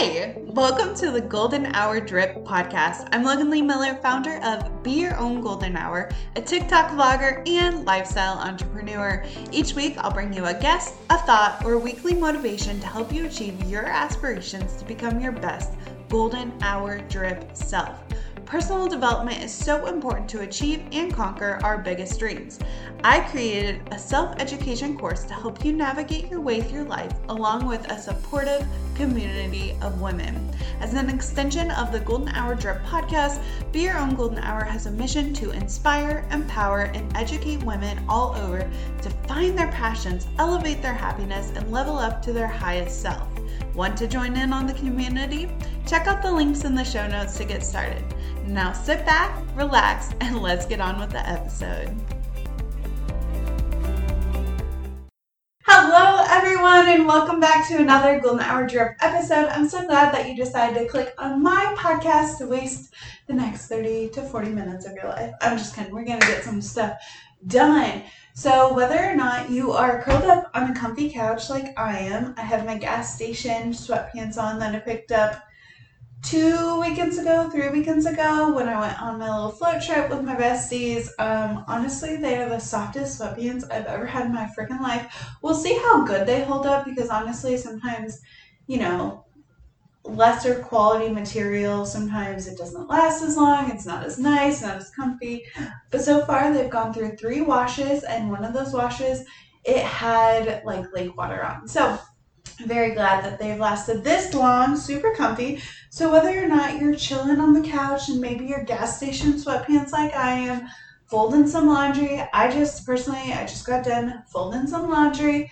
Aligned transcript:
Hey, 0.00 0.34
welcome 0.46 0.94
to 0.94 1.10
the 1.10 1.20
Golden 1.20 1.66
Hour 1.74 2.00
Drip 2.00 2.36
podcast. 2.36 3.10
I'm 3.12 3.22
Logan 3.22 3.50
Lee 3.50 3.60
Miller, 3.60 3.96
founder 3.96 4.40
of 4.42 4.82
Be 4.82 4.92
Your 4.92 5.14
Own 5.18 5.42
Golden 5.42 5.76
Hour, 5.76 6.08
a 6.36 6.40
TikTok 6.40 6.92
vlogger 6.92 7.46
and 7.46 7.84
lifestyle 7.84 8.38
entrepreneur. 8.38 9.22
Each 9.52 9.74
week, 9.74 9.98
I'll 9.98 10.10
bring 10.10 10.32
you 10.32 10.46
a 10.46 10.58
guest, 10.58 10.94
a 11.10 11.18
thought, 11.18 11.62
or 11.66 11.76
weekly 11.76 12.14
motivation 12.14 12.80
to 12.80 12.86
help 12.86 13.12
you 13.12 13.26
achieve 13.26 13.62
your 13.64 13.84
aspirations 13.84 14.74
to 14.76 14.86
become 14.86 15.20
your 15.20 15.32
best 15.32 15.74
Golden 16.08 16.54
Hour 16.62 17.00
Drip 17.00 17.54
self. 17.54 18.02
Personal 18.46 18.88
development 18.88 19.44
is 19.44 19.52
so 19.52 19.84
important 19.84 20.30
to 20.30 20.40
achieve 20.40 20.82
and 20.92 21.14
conquer 21.14 21.60
our 21.62 21.76
biggest 21.76 22.18
dreams. 22.18 22.58
I 23.04 23.20
created 23.20 23.82
a 23.92 23.98
self 23.98 24.34
education 24.40 24.96
course 24.96 25.24
to 25.24 25.34
help 25.34 25.62
you 25.62 25.74
navigate 25.74 26.30
your 26.30 26.40
way 26.40 26.62
through 26.62 26.84
life 26.84 27.12
along 27.28 27.66
with 27.66 27.86
a 27.90 27.98
supportive 28.00 28.66
community 29.00 29.74
of 29.80 30.02
women. 30.02 30.54
As 30.80 30.92
an 30.92 31.08
extension 31.08 31.70
of 31.70 31.90
the 31.90 32.00
Golden 32.00 32.28
Hour 32.34 32.54
Drip 32.54 32.82
podcast, 32.84 33.42
Be 33.72 33.84
Your 33.84 33.96
Own 33.96 34.14
Golden 34.14 34.36
Hour 34.40 34.62
has 34.62 34.84
a 34.84 34.90
mission 34.90 35.32
to 35.34 35.52
inspire, 35.52 36.28
empower, 36.30 36.82
and 36.82 37.16
educate 37.16 37.62
women 37.62 38.04
all 38.10 38.36
over 38.36 38.70
to 39.00 39.10
find 39.26 39.58
their 39.58 39.72
passions, 39.72 40.28
elevate 40.38 40.82
their 40.82 40.92
happiness, 40.92 41.50
and 41.56 41.72
level 41.72 41.96
up 41.96 42.20
to 42.22 42.34
their 42.34 42.46
highest 42.46 43.00
self. 43.00 43.26
Want 43.74 43.96
to 43.96 44.06
join 44.06 44.36
in 44.36 44.52
on 44.52 44.66
the 44.66 44.74
community? 44.74 45.50
Check 45.86 46.06
out 46.06 46.20
the 46.20 46.30
links 46.30 46.64
in 46.64 46.74
the 46.74 46.84
show 46.84 47.06
notes 47.06 47.38
to 47.38 47.46
get 47.46 47.64
started. 47.64 48.04
Now 48.46 48.72
sit 48.72 49.06
back, 49.06 49.34
relax, 49.56 50.10
and 50.20 50.42
let's 50.42 50.66
get 50.66 50.80
on 50.80 51.00
with 51.00 51.10
the 51.10 51.26
episode. 51.26 52.19
Everyone, 56.62 56.88
and 56.88 57.06
welcome 57.06 57.40
back 57.40 57.66
to 57.66 57.78
another 57.78 58.20
Golden 58.20 58.40
Hour 58.40 58.66
Drip 58.66 58.94
episode. 59.00 59.46
I'm 59.46 59.66
so 59.66 59.86
glad 59.86 60.12
that 60.12 60.28
you 60.28 60.36
decided 60.36 60.78
to 60.78 60.86
click 60.86 61.14
on 61.16 61.42
my 61.42 61.74
podcast 61.74 62.36
to 62.36 62.46
waste 62.46 62.92
the 63.26 63.32
next 63.32 63.68
30 63.68 64.10
to 64.10 64.20
40 64.20 64.50
minutes 64.50 64.84
of 64.84 64.92
your 64.92 65.06
life. 65.06 65.32
I'm 65.40 65.56
just 65.56 65.74
kidding. 65.74 65.94
We're 65.94 66.04
to 66.04 66.18
get 66.18 66.44
some 66.44 66.60
stuff 66.60 66.98
done. 67.46 68.02
So, 68.34 68.74
whether 68.74 69.02
or 69.02 69.14
not 69.14 69.48
you 69.48 69.72
are 69.72 70.02
curled 70.02 70.24
up 70.24 70.50
on 70.52 70.70
a 70.70 70.74
comfy 70.74 71.08
couch 71.08 71.48
like 71.48 71.72
I 71.78 71.96
am, 71.96 72.34
I 72.36 72.42
have 72.42 72.66
my 72.66 72.76
gas 72.76 73.14
station 73.14 73.70
sweatpants 73.70 74.36
on 74.36 74.58
that 74.58 74.74
I 74.74 74.80
picked 74.80 75.12
up 75.12 75.42
two 76.22 76.80
weekends 76.80 77.18
ago, 77.18 77.48
three 77.50 77.68
weekends 77.70 78.06
ago, 78.06 78.54
when 78.54 78.68
I 78.68 78.80
went 78.80 79.00
on 79.02 79.18
my 79.18 79.30
little 79.30 79.50
float 79.50 79.82
trip 79.82 80.10
with 80.10 80.22
my 80.22 80.36
besties. 80.36 81.08
Um, 81.18 81.64
honestly, 81.66 82.16
they 82.16 82.36
are 82.36 82.48
the 82.48 82.58
softest 82.58 83.20
sweatpants 83.20 83.70
I've 83.70 83.86
ever 83.86 84.06
had 84.06 84.26
in 84.26 84.34
my 84.34 84.48
freaking 84.56 84.80
life. 84.80 85.28
We'll 85.42 85.54
see 85.54 85.74
how 85.74 86.04
good 86.04 86.26
they 86.26 86.42
hold 86.42 86.66
up 86.66 86.84
because 86.84 87.08
honestly, 87.08 87.56
sometimes, 87.56 88.20
you 88.66 88.78
know, 88.78 89.24
lesser 90.04 90.60
quality 90.60 91.12
material, 91.12 91.84
sometimes 91.84 92.46
it 92.46 92.58
doesn't 92.58 92.88
last 92.88 93.22
as 93.22 93.36
long, 93.36 93.70
it's 93.70 93.86
not 93.86 94.04
as 94.04 94.18
nice, 94.18 94.62
not 94.62 94.76
as 94.76 94.90
comfy. 94.90 95.44
But 95.90 96.02
so 96.02 96.24
far, 96.24 96.52
they've 96.52 96.70
gone 96.70 96.92
through 96.92 97.16
three 97.16 97.40
washes, 97.40 98.02
and 98.04 98.30
one 98.30 98.44
of 98.44 98.52
those 98.52 98.72
washes, 98.72 99.24
it 99.64 99.84
had 99.84 100.62
like 100.64 100.92
lake 100.94 101.16
water 101.16 101.44
on. 101.44 101.68
So, 101.68 101.98
very 102.66 102.94
glad 102.94 103.24
that 103.24 103.38
they've 103.38 103.58
lasted 103.58 104.04
this 104.04 104.34
long, 104.34 104.76
super 104.76 105.14
comfy. 105.14 105.60
So 105.90 106.10
whether 106.10 106.42
or 106.42 106.46
not 106.46 106.80
you're 106.80 106.94
chilling 106.94 107.40
on 107.40 107.52
the 107.52 107.68
couch 107.68 108.08
and 108.08 108.20
maybe 108.20 108.46
your 108.46 108.64
gas 108.64 108.96
station 108.96 109.34
sweatpants 109.34 109.92
like 109.92 110.14
I 110.14 110.32
am, 110.32 110.68
folding 111.06 111.46
some 111.46 111.66
laundry. 111.66 112.22
I 112.32 112.50
just 112.50 112.86
personally, 112.86 113.32
I 113.32 113.42
just 113.42 113.66
got 113.66 113.84
done 113.84 114.22
folding 114.32 114.66
some 114.66 114.90
laundry. 114.90 115.50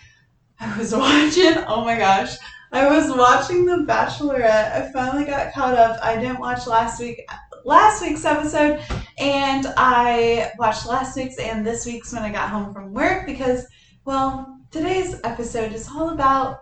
I 0.61 0.77
was 0.79 0.95
watching, 0.95 1.65
oh 1.67 1.85
my 1.85 1.99
gosh, 1.99 2.37
I 2.73 2.87
was 2.89 3.11
watching 3.11 3.65
The 3.65 3.85
Bachelorette. 3.89 4.73
I 4.73 4.93
finally 4.93 5.25
got 5.25 5.53
caught 5.53 5.77
up. 5.77 5.99
I 6.03 6.17
didn't 6.17 6.41
watch 6.41 6.67
last 6.67 7.01
week 7.01 7.27
last 7.65 8.01
week's 8.01 8.25
episode 8.25 8.81
and 9.19 9.67
I 9.77 10.53
watched 10.59 10.87
last 10.87 11.17
week's 11.17 11.39
and 11.39 11.67
this 11.67 11.85
week's 11.85 12.13
when 12.13 12.23
I 12.23 12.33
got 12.33 12.49
home 12.49 12.73
from 12.73 12.95
work 12.95 13.27
because 13.27 13.67
well, 14.05 14.59
today's 14.71 15.21
episode 15.25 15.73
is 15.73 15.89
all 15.89 16.11
about 16.11 16.61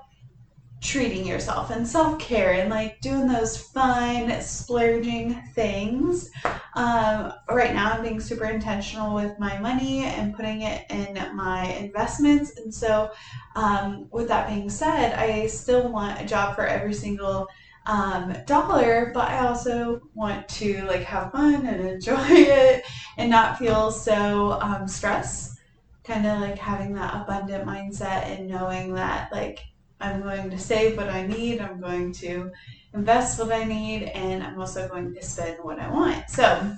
treating 0.87 1.27
yourself 1.27 1.71
and 1.71 1.87
self 1.87 2.19
care 2.19 2.53
and 2.53 2.71
like 2.71 3.01
doing 3.01 3.27
those 3.27 3.57
fun, 3.57 4.41
splurging 4.41 5.35
things. 5.55 6.31
Um, 6.75 7.33
right 7.51 7.75
now, 7.75 7.93
I'm 7.93 8.03
being 8.03 8.21
super 8.21 8.45
intentional 8.45 9.15
with 9.15 9.39
my 9.39 9.59
money 9.59 10.05
and 10.05 10.37
putting 10.37 10.63
it 10.63 10.85
in 10.91 11.15
my 11.35 11.65
investments. 11.73 12.57
And 12.59 12.73
so, 12.73 13.11
um, 13.57 14.09
with 14.13 14.29
that 14.29 14.49
being 14.49 14.71
said, 14.71 15.15
I 15.15 15.49
still 15.49 15.91
want 15.91 16.21
a 16.21 16.25
job 16.25 16.55
for 16.55 16.65
every 16.65 16.95
single 16.95 17.49
um, 17.87 18.37
dollar, 18.47 19.11
but 19.13 19.29
I 19.29 19.47
also 19.47 20.03
want 20.15 20.49
to 20.51 20.85
like 20.85 21.03
have 21.03 21.33
fun 21.33 21.67
and 21.67 21.89
enjoy 21.89 22.17
it 22.29 22.85
and 23.19 23.29
not 23.29 23.59
feel 23.59 23.91
so 23.91 24.53
um, 24.61 24.87
stressed. 24.87 25.59
Kind 26.05 26.27
of 26.27 26.41
like 26.41 26.59
having 26.59 26.95
that 26.95 27.15
abundant 27.15 27.67
mindset 27.67 28.27
and 28.27 28.47
knowing 28.47 28.95
that 28.95 29.33
like 29.33 29.59
I'm 30.01 30.23
going 30.23 30.51
to 30.51 30.59
save 30.59 30.97
what 30.97 31.09
I 31.09 31.27
need, 31.27 31.61
I'm 31.61 31.81
going 31.81 32.12
to 32.15 32.51
invest 32.95 33.39
what 33.39 33.53
I 33.53 33.65
need, 33.65 34.05
and 34.05 34.43
I'm 34.43 34.59
also 34.59 34.89
going 34.89 35.15
to 35.15 35.23
spend 35.23 35.59
what 35.62 35.79
I 35.79 35.89
want. 35.89 36.29
So, 36.29 36.73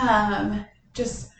um, 0.00 0.64
just 0.92 1.30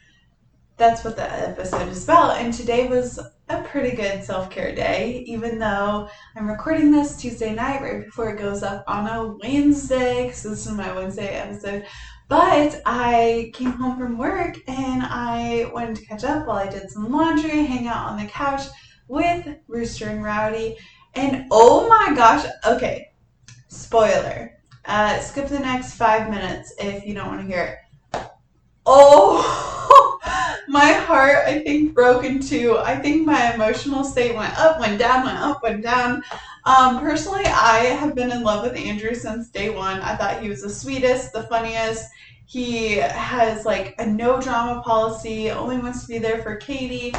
that's 0.81 1.05
what 1.05 1.15
the 1.15 1.31
episode 1.31 1.89
is 1.89 2.05
about. 2.05 2.39
And 2.39 2.55
today 2.55 2.89
was 2.89 3.19
a 3.51 3.63
pretty 3.65 3.95
good 3.95 4.25
self 4.25 4.49
care 4.49 4.75
day, 4.75 5.23
even 5.27 5.59
though 5.59 6.09
I'm 6.35 6.49
recording 6.49 6.91
this 6.91 7.17
Tuesday 7.17 7.55
night 7.55 7.83
right 7.83 8.05
before 8.05 8.31
it 8.31 8.39
goes 8.39 8.63
up 8.63 8.85
on 8.87 9.07
a 9.07 9.37
Wednesday, 9.43 10.25
because 10.25 10.43
this 10.43 10.67
is 10.67 10.73
my 10.73 10.91
Wednesday 10.95 11.37
episode. 11.37 11.85
But 12.29 12.81
I 12.87 13.51
came 13.55 13.73
home 13.73 13.99
from 13.99 14.17
work 14.17 14.57
and 14.69 15.03
I 15.03 15.71
wanted 15.75 15.97
to 15.97 16.07
catch 16.07 16.25
up 16.25 16.47
while 16.47 16.57
I 16.57 16.71
did 16.71 16.91
some 16.91 17.11
laundry, 17.11 17.65
hang 17.65 17.87
out 17.87 18.09
on 18.09 18.19
the 18.19 18.31
couch 18.31 18.63
with 19.09 19.49
Rooster 19.67 20.09
and 20.09 20.25
Rowdy. 20.25 20.79
And 21.15 21.47
oh 21.51 21.89
my 21.89 22.15
gosh, 22.15 22.47
okay, 22.67 23.13
spoiler. 23.69 24.57
Uh, 24.85 25.19
skip 25.21 25.49
the 25.49 25.59
next 25.59 25.95
five 25.95 26.31
minutes 26.31 26.73
if 26.79 27.05
you 27.05 27.15
don't 27.15 27.29
want 27.29 27.41
to 27.41 27.47
hear 27.47 27.79
it. 28.15 28.23
Oh, 28.87 30.19
my 30.69 30.93
heart, 30.93 31.47
I 31.47 31.61
think, 31.61 31.95
broke 31.95 32.25
in 32.25 32.41
two. 32.41 32.79
I 32.79 32.97
think 32.97 33.27
my 33.27 33.55
emotional 33.55 34.05
state 34.05 34.35
went 34.35 34.59
up, 34.59 34.81
went 34.81 34.99
down, 34.99 35.25
went 35.25 35.39
up, 35.39 35.63
went 35.63 35.83
down. 35.83 36.23
Um, 36.65 37.01
personally, 37.01 37.45
I 37.45 37.79
have 37.99 38.15
been 38.15 38.31
in 38.31 38.43
love 38.43 38.65
with 38.65 38.77
Andrew 38.77 39.15
since 39.15 39.51
day 39.51 39.71
one. 39.71 40.01
I 40.01 40.17
thought 40.17 40.43
he 40.43 40.49
was 40.49 40.63
the 40.63 40.71
sweetest, 40.71 41.33
the 41.33 41.45
funniest. 41.45 42.11
He 42.47 42.95
has 42.95 43.65
like 43.65 43.95
a 43.99 44.07
no 44.07 44.41
drama 44.41 44.83
policy, 44.83 45.51
only 45.51 45.79
wants 45.79 46.03
to 46.03 46.09
be 46.09 46.19
there 46.19 46.43
for 46.43 46.57
Katie. 46.57 47.15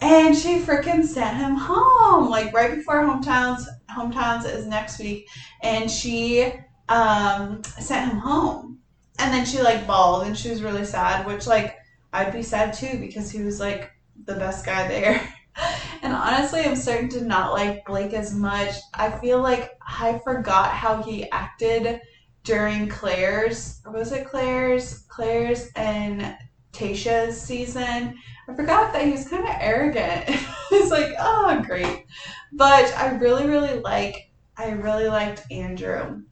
And 0.00 0.36
she 0.36 0.58
freaking 0.58 1.04
sent 1.04 1.38
him 1.38 1.54
home, 1.54 2.28
like 2.28 2.52
right 2.52 2.74
before 2.74 3.02
hometowns. 3.02 3.64
Hometowns 3.90 4.44
is 4.44 4.66
next 4.66 4.98
week, 4.98 5.28
and 5.62 5.90
she 5.90 6.52
um, 6.88 7.62
sent 7.64 8.10
him 8.10 8.18
home. 8.18 8.78
And 9.18 9.32
then 9.32 9.46
she 9.46 9.62
like 9.62 9.86
bawled, 9.86 10.26
and 10.26 10.36
she 10.36 10.50
was 10.50 10.62
really 10.62 10.84
sad. 10.84 11.26
Which 11.26 11.46
like 11.46 11.76
I'd 12.12 12.32
be 12.32 12.42
sad 12.42 12.74
too 12.74 12.98
because 12.98 13.30
he 13.30 13.42
was 13.42 13.58
like 13.58 13.90
the 14.26 14.34
best 14.34 14.66
guy 14.66 14.86
there. 14.86 15.34
and 16.02 16.12
honestly, 16.12 16.60
I'm 16.60 16.76
starting 16.76 17.08
to 17.10 17.22
not 17.22 17.52
like 17.52 17.86
Blake 17.86 18.12
as 18.12 18.34
much. 18.34 18.74
I 18.94 19.10
feel 19.10 19.40
like 19.40 19.78
I 19.86 20.18
forgot 20.24 20.72
how 20.72 21.02
he 21.02 21.30
acted 21.30 22.00
during 22.44 22.88
Claire's. 22.88 23.80
or 23.84 23.92
was 23.92 24.12
it 24.12 24.26
Claire's? 24.26 25.00
Claire's 25.08 25.70
and 25.74 26.36
Tayshia's 26.76 27.40
season 27.40 28.18
I 28.48 28.54
forgot 28.54 28.92
that 28.92 29.04
he 29.04 29.10
was 29.10 29.28
kind 29.28 29.42
of 29.42 29.54
arrogant. 29.58 30.28
He's 30.70 30.90
like, 30.90 31.14
oh, 31.18 31.62
great. 31.66 32.06
But 32.52 32.96
I 32.96 33.16
really, 33.16 33.46
really 33.46 33.80
like, 33.80 34.30
I 34.56 34.70
really 34.70 35.08
liked 35.08 35.50
Andrew. 35.50 36.22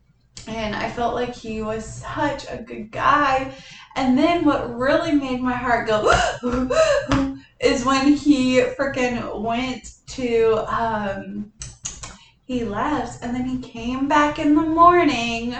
And 0.46 0.76
I 0.76 0.90
felt 0.90 1.14
like 1.14 1.34
he 1.34 1.62
was 1.62 1.84
such 1.84 2.44
a 2.48 2.62
good 2.62 2.92
guy. 2.92 3.52
And 3.96 4.16
then 4.16 4.44
what 4.44 4.76
really 4.76 5.12
made 5.12 5.40
my 5.40 5.54
heart 5.54 5.88
go 5.88 6.10
is 7.60 7.84
when 7.84 8.12
he 8.12 8.60
freaking 8.60 9.40
went 9.40 9.94
to, 10.08 10.64
um, 10.72 11.50
he 12.44 12.62
left 12.62 13.22
and 13.22 13.34
then 13.34 13.46
he 13.46 13.58
came 13.58 14.06
back 14.06 14.38
in 14.38 14.54
the 14.54 14.62
morning 14.62 15.56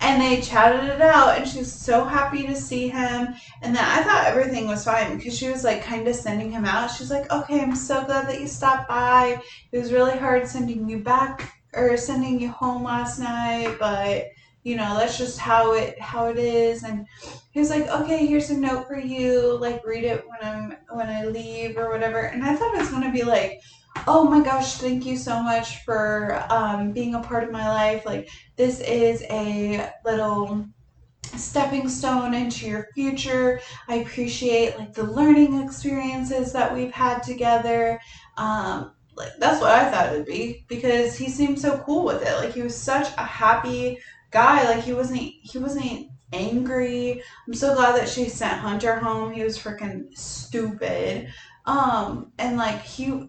and 0.00 0.20
they 0.20 0.40
chatted 0.40 0.88
it 0.88 1.00
out 1.00 1.36
and 1.36 1.46
she 1.46 1.58
was 1.58 1.72
so 1.72 2.04
happy 2.04 2.46
to 2.46 2.56
see 2.56 2.88
him. 2.88 3.34
And 3.62 3.74
then 3.74 3.84
i 3.84 4.02
thought 4.02 4.26
everything 4.26 4.66
was 4.66 4.84
fine 4.84 5.16
because 5.16 5.36
she 5.36 5.48
was 5.48 5.64
like 5.64 5.82
kind 5.82 6.08
of 6.08 6.14
sending 6.14 6.50
him 6.50 6.64
out. 6.64 6.90
She's 6.90 7.10
like 7.10 7.30
okay 7.30 7.60
i'm 7.60 7.76
so 7.76 8.04
glad 8.04 8.26
that 8.28 8.40
you 8.40 8.46
stopped 8.46 8.88
by. 8.88 9.40
It 9.72 9.78
was 9.78 9.92
really 9.92 10.16
hard 10.16 10.46
sending 10.46 10.88
you 10.88 10.98
back 10.98 11.54
or 11.74 11.96
sending 11.96 12.40
you 12.40 12.50
home 12.50 12.82
last 12.82 13.18
night 13.18 13.76
but 13.78 14.26
you 14.64 14.76
know 14.76 14.98
that's 14.98 15.16
just 15.16 15.38
how 15.38 15.74
it 15.74 16.00
how 16.00 16.26
it 16.26 16.38
is. 16.38 16.82
And 16.82 17.06
he 17.50 17.60
was 17.60 17.70
like 17.70 17.88
okay 17.88 18.26
here's 18.26 18.50
a 18.50 18.56
note 18.56 18.86
for 18.88 18.98
you. 18.98 19.58
Like 19.58 19.86
read 19.86 20.04
it 20.04 20.24
when 20.26 20.38
i'm 20.42 20.76
when 20.96 21.08
i 21.08 21.26
leave 21.26 21.76
or 21.76 21.90
whatever. 21.90 22.20
And 22.20 22.42
i 22.42 22.56
thought 22.56 22.74
it 22.74 22.80
was 22.80 22.90
going 22.90 23.02
to 23.02 23.12
be 23.12 23.22
like 23.22 23.60
oh 24.06 24.24
my 24.24 24.42
gosh, 24.42 24.76
thank 24.76 25.04
you 25.04 25.16
so 25.16 25.42
much 25.42 25.84
for 25.84 26.44
um, 26.50 26.92
being 26.92 27.14
a 27.14 27.20
part 27.20 27.44
of 27.44 27.50
my 27.50 27.68
life. 27.68 28.06
Like, 28.06 28.28
this 28.56 28.80
is 28.80 29.22
a 29.30 29.90
little 30.04 30.66
stepping 31.36 31.88
stone 31.88 32.34
into 32.34 32.66
your 32.66 32.88
future. 32.94 33.60
I 33.88 33.96
appreciate 33.96 34.78
like 34.78 34.92
the 34.92 35.04
learning 35.04 35.62
experiences 35.62 36.52
that 36.52 36.74
we've 36.74 36.92
had 36.92 37.22
together. 37.22 38.00
Um, 38.36 38.94
like 39.16 39.32
that's 39.38 39.60
what 39.60 39.70
I 39.70 39.90
thought 39.90 40.12
it 40.12 40.16
would 40.16 40.26
be 40.26 40.64
because 40.68 41.16
he 41.16 41.28
seemed 41.28 41.60
so 41.60 41.78
cool 41.78 42.04
with 42.04 42.22
it. 42.22 42.34
Like 42.36 42.54
he 42.54 42.62
was 42.62 42.76
such 42.76 43.08
a 43.16 43.24
happy 43.24 43.98
guy. 44.30 44.64
Like 44.64 44.82
he 44.82 44.92
wasn't 44.92 45.20
he 45.20 45.58
wasn't 45.58 46.08
angry. 46.32 47.22
I'm 47.46 47.54
so 47.54 47.74
glad 47.74 47.96
that 47.96 48.08
she 48.08 48.28
sent 48.28 48.60
Hunter 48.60 48.96
home. 48.96 49.32
He 49.32 49.42
was 49.42 49.58
freaking 49.58 50.16
stupid. 50.16 51.28
Um 51.66 52.32
and 52.38 52.56
like 52.56 52.82
he 52.82 53.28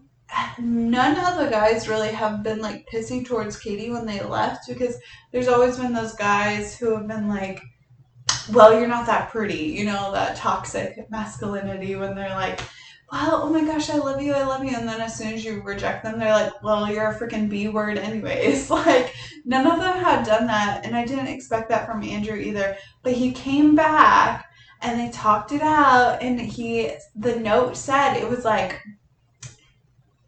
none 0.58 1.16
of 1.18 1.38
the 1.38 1.50
guys 1.50 1.88
really 1.88 2.12
have 2.12 2.42
been 2.42 2.60
like 2.60 2.88
pissy 2.88 3.24
towards 3.24 3.58
Katie 3.58 3.90
when 3.90 4.06
they 4.06 4.22
left 4.22 4.68
because 4.68 4.96
there's 5.30 5.48
always 5.48 5.78
been 5.78 5.92
those 5.92 6.14
guys 6.14 6.76
who 6.76 6.94
have 6.96 7.08
been 7.08 7.28
like 7.28 7.62
well, 8.52 8.78
you're 8.78 8.88
not 8.88 9.06
that 9.06 9.30
pretty, 9.30 9.54
you 9.54 9.84
know, 9.84 10.12
that 10.12 10.36
toxic 10.36 11.08
masculinity 11.10 11.96
when 11.96 12.14
they're 12.14 12.30
like, 12.30 12.60
well, 13.10 13.42
oh 13.42 13.50
my 13.50 13.62
gosh, 13.62 13.90
I 13.90 13.98
love 13.98 14.22
you, 14.22 14.32
I 14.32 14.44
love 14.44 14.64
you. 14.64 14.74
And 14.74 14.88
then 14.88 15.00
as 15.00 15.16
soon 15.16 15.34
as 15.34 15.44
you 15.44 15.62
reject 15.62 16.02
them, 16.02 16.18
they're 16.18 16.32
like, 16.32 16.62
well, 16.62 16.90
you're 16.90 17.10
a 17.10 17.14
freaking 17.14 17.48
B 17.48 17.68
word, 17.68 17.98
anyways. 17.98 18.70
Like, 18.70 19.14
none 19.44 19.66
of 19.66 19.78
them 19.78 20.02
had 20.02 20.24
done 20.24 20.46
that. 20.46 20.84
And 20.84 20.96
I 20.96 21.04
didn't 21.04 21.26
expect 21.26 21.68
that 21.68 21.86
from 21.86 22.02
Andrew 22.02 22.36
either. 22.36 22.76
But 23.02 23.12
he 23.12 23.32
came 23.32 23.76
back 23.76 24.46
and 24.80 24.98
they 24.98 25.10
talked 25.12 25.52
it 25.52 25.62
out. 25.62 26.22
And 26.22 26.40
he, 26.40 26.90
the 27.14 27.36
note 27.36 27.76
said, 27.76 28.16
it 28.16 28.28
was 28.28 28.44
like, 28.44 28.80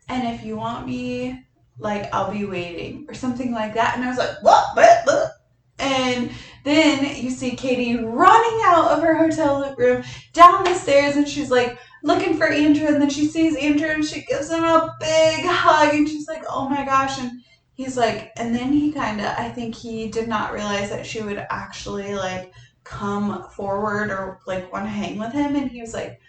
and 0.09 0.35
if 0.35 0.45
you 0.45 0.56
want 0.56 0.87
me, 0.87 1.45
like, 1.79 2.12
I'll 2.15 2.31
be 2.31 2.45
waiting 2.45 3.06
or 3.09 3.15
something 3.15 3.53
like 3.53 3.75
that. 3.75 3.97
And 3.97 4.05
I 4.05 4.09
was 4.09 4.19
like, 4.19 4.43
what? 4.43 4.77
What? 4.77 5.01
what? 5.05 5.31
And 5.79 6.31
then 6.65 7.17
you 7.17 7.31
see 7.31 7.56
Katie 7.56 7.97
running 7.97 8.61
out 8.65 8.93
of 8.93 9.03
her 9.03 9.17
hotel 9.17 9.75
room 9.77 10.05
down 10.33 10.65
the 10.65 10.75
stairs 10.75 11.17
and 11.17 11.29
she's 11.29 11.51
like 11.51 11.79
looking 12.03 12.37
for 12.37 12.47
Andrew 12.47 12.87
and 12.87 13.03
then 13.03 13.11
she 13.11 13.27
sees 13.27 13.56
Andrew 13.56 13.89
and 13.89 14.05
she 14.05 14.23
gives 14.23 14.51
him 14.51 14.62
a 14.62 14.95
big 15.01 15.45
hug 15.45 15.95
and 15.95 16.09
she's 16.09 16.29
like, 16.29 16.45
oh 16.49 16.69
my 16.69 16.85
gosh. 16.85 17.19
And 17.19 17.43
he's 17.75 17.97
like, 17.97 18.33
and 18.37 18.55
then 18.55 18.73
he 18.73 18.93
kind 18.93 19.21
of, 19.21 19.27
I 19.37 19.49
think 19.49 19.75
he 19.75 20.09
did 20.09 20.29
not 20.29 20.53
realize 20.53 20.91
that 20.91 21.05
she 21.05 21.23
would 21.23 21.45
actually 21.51 22.15
like 22.15 22.53
come 22.85 23.49
forward 23.51 24.11
or 24.11 24.41
like 24.47 24.73
want 24.73 24.85
to 24.85 24.91
hang 24.91 25.19
with 25.19 25.33
him. 25.33 25.56
And 25.56 25.71
he 25.71 25.81
was 25.81 25.93
like, 25.93 26.21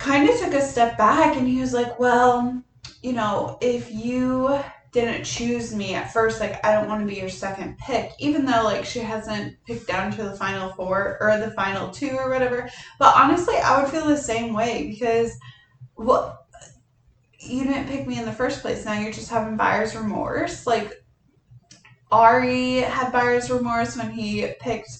kind 0.00 0.28
of 0.28 0.36
took 0.40 0.54
a 0.54 0.62
step 0.62 0.98
back 0.98 1.36
and 1.36 1.46
he 1.46 1.60
was 1.60 1.72
like, 1.72 2.00
well, 2.00 2.62
you 3.02 3.12
know, 3.12 3.58
if 3.60 3.92
you 3.92 4.58
didn't 4.92 5.22
choose 5.22 5.72
me 5.72 5.94
at 5.94 6.12
first 6.12 6.40
like 6.40 6.64
i 6.66 6.72
don't 6.72 6.88
want 6.88 7.00
to 7.00 7.06
be 7.06 7.20
your 7.20 7.28
second 7.28 7.78
pick 7.78 8.10
even 8.18 8.44
though 8.44 8.64
like 8.64 8.84
she 8.84 8.98
hasn't 8.98 9.54
picked 9.64 9.86
down 9.86 10.10
to 10.10 10.24
the 10.24 10.34
final 10.34 10.70
four 10.70 11.16
or 11.20 11.38
the 11.38 11.52
final 11.52 11.90
two 11.90 12.10
or 12.16 12.28
whatever. 12.28 12.68
But 12.98 13.14
honestly 13.16 13.54
i 13.56 13.80
would 13.80 13.88
feel 13.92 14.06
the 14.06 14.16
same 14.16 14.52
way 14.52 14.88
because 14.88 15.32
what 15.94 16.44
you 17.38 17.62
didn't 17.62 17.86
pick 17.86 18.06
me 18.06 18.18
in 18.18 18.26
the 18.26 18.32
first 18.32 18.62
place. 18.62 18.84
Now 18.84 18.98
you're 18.98 19.12
just 19.12 19.30
having 19.30 19.56
buyer's 19.56 19.94
remorse. 19.94 20.66
Like 20.66 21.04
ari 22.10 22.78
had 22.78 23.12
buyer's 23.12 23.48
remorse 23.48 23.96
when 23.96 24.10
he 24.10 24.46
picked 24.60 24.90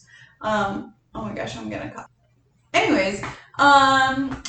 um 0.40 0.94
oh 1.14 1.24
my 1.24 1.34
gosh 1.34 1.56
i'm 1.56 1.68
gonna 1.68 1.90
cut 1.90 2.06
anyways 2.72 3.20
um 3.58 4.40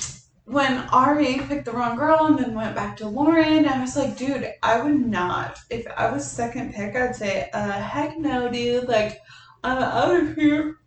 when 0.52 0.78
Ari 0.90 1.40
picked 1.48 1.66
the 1.66 1.72
wrong 1.72 1.96
girl 1.96 2.26
and 2.26 2.38
then 2.38 2.54
went 2.54 2.76
back 2.76 2.98
to 2.98 3.08
Lauren, 3.08 3.66
I 3.66 3.80
was 3.80 3.96
like, 3.96 4.18
dude, 4.18 4.54
I 4.62 4.82
would 4.82 5.00
not. 5.00 5.58
If 5.70 5.88
I 5.96 6.12
was 6.12 6.30
second 6.30 6.74
pick, 6.74 6.96
I'd 6.96 7.16
say, 7.16 7.50
uh, 7.54 7.72
heck 7.72 8.18
no, 8.18 8.52
dude. 8.52 8.90
Like, 8.90 9.20
I'm 9.64 9.78
out 9.78 10.16
of 10.16 10.36
here. 10.36 10.78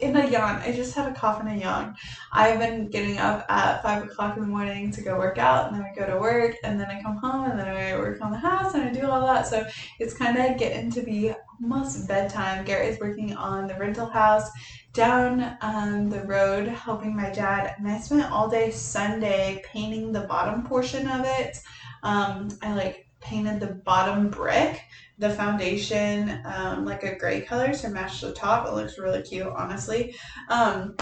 In 0.00 0.16
a 0.16 0.30
yawn. 0.30 0.62
I 0.64 0.70
just 0.70 0.94
had 0.94 1.10
a 1.10 1.14
cough 1.14 1.40
and 1.40 1.50
a 1.50 1.60
yawn. 1.60 1.96
I've 2.32 2.60
been 2.60 2.88
getting 2.90 3.18
up 3.18 3.44
at 3.48 3.82
five 3.82 4.04
o'clock 4.04 4.36
in 4.36 4.42
the 4.42 4.48
morning 4.48 4.92
to 4.92 5.02
go 5.02 5.18
work 5.18 5.36
out, 5.36 5.66
and 5.66 5.74
then 5.74 5.84
I 5.84 5.92
go 5.98 6.06
to 6.06 6.20
work, 6.20 6.54
and 6.62 6.78
then 6.78 6.88
I 6.88 7.02
come 7.02 7.16
home, 7.16 7.50
and 7.50 7.58
then 7.58 7.66
I 7.66 7.98
work 7.98 8.20
on 8.22 8.30
the 8.30 8.38
house, 8.38 8.74
and 8.74 8.84
I 8.84 8.92
do 8.92 9.10
all 9.10 9.26
that. 9.26 9.48
So 9.48 9.66
it's 9.98 10.14
kind 10.14 10.38
of 10.38 10.58
getting 10.58 10.92
to 10.92 11.02
be 11.02 11.32
almost 11.62 12.08
bedtime. 12.08 12.64
Garrett 12.64 12.94
is 12.94 13.00
working 13.00 13.34
on 13.34 13.66
the 13.66 13.74
rental 13.74 14.06
house 14.06 14.50
down 14.92 15.56
um, 15.60 16.10
the 16.10 16.22
road 16.22 16.66
helping 16.68 17.14
my 17.14 17.30
dad, 17.30 17.74
and 17.78 17.88
I 17.88 17.98
spent 17.98 18.30
all 18.30 18.48
day 18.48 18.70
Sunday 18.70 19.62
painting 19.64 20.12
the 20.12 20.22
bottom 20.22 20.64
portion 20.64 21.08
of 21.08 21.24
it. 21.24 21.58
Um, 22.02 22.48
I 22.62 22.74
like 22.74 23.06
painted 23.20 23.60
the 23.60 23.74
bottom 23.84 24.28
brick, 24.28 24.82
the 25.18 25.30
foundation, 25.30 26.40
um, 26.44 26.84
like 26.84 27.02
a 27.02 27.16
gray 27.16 27.42
color 27.42 27.72
to 27.72 27.88
match 27.88 28.20
the 28.20 28.32
top. 28.32 28.66
It 28.66 28.74
looks 28.74 28.98
really 28.98 29.22
cute, 29.22 29.46
honestly. 29.46 30.14
Um, 30.48 30.96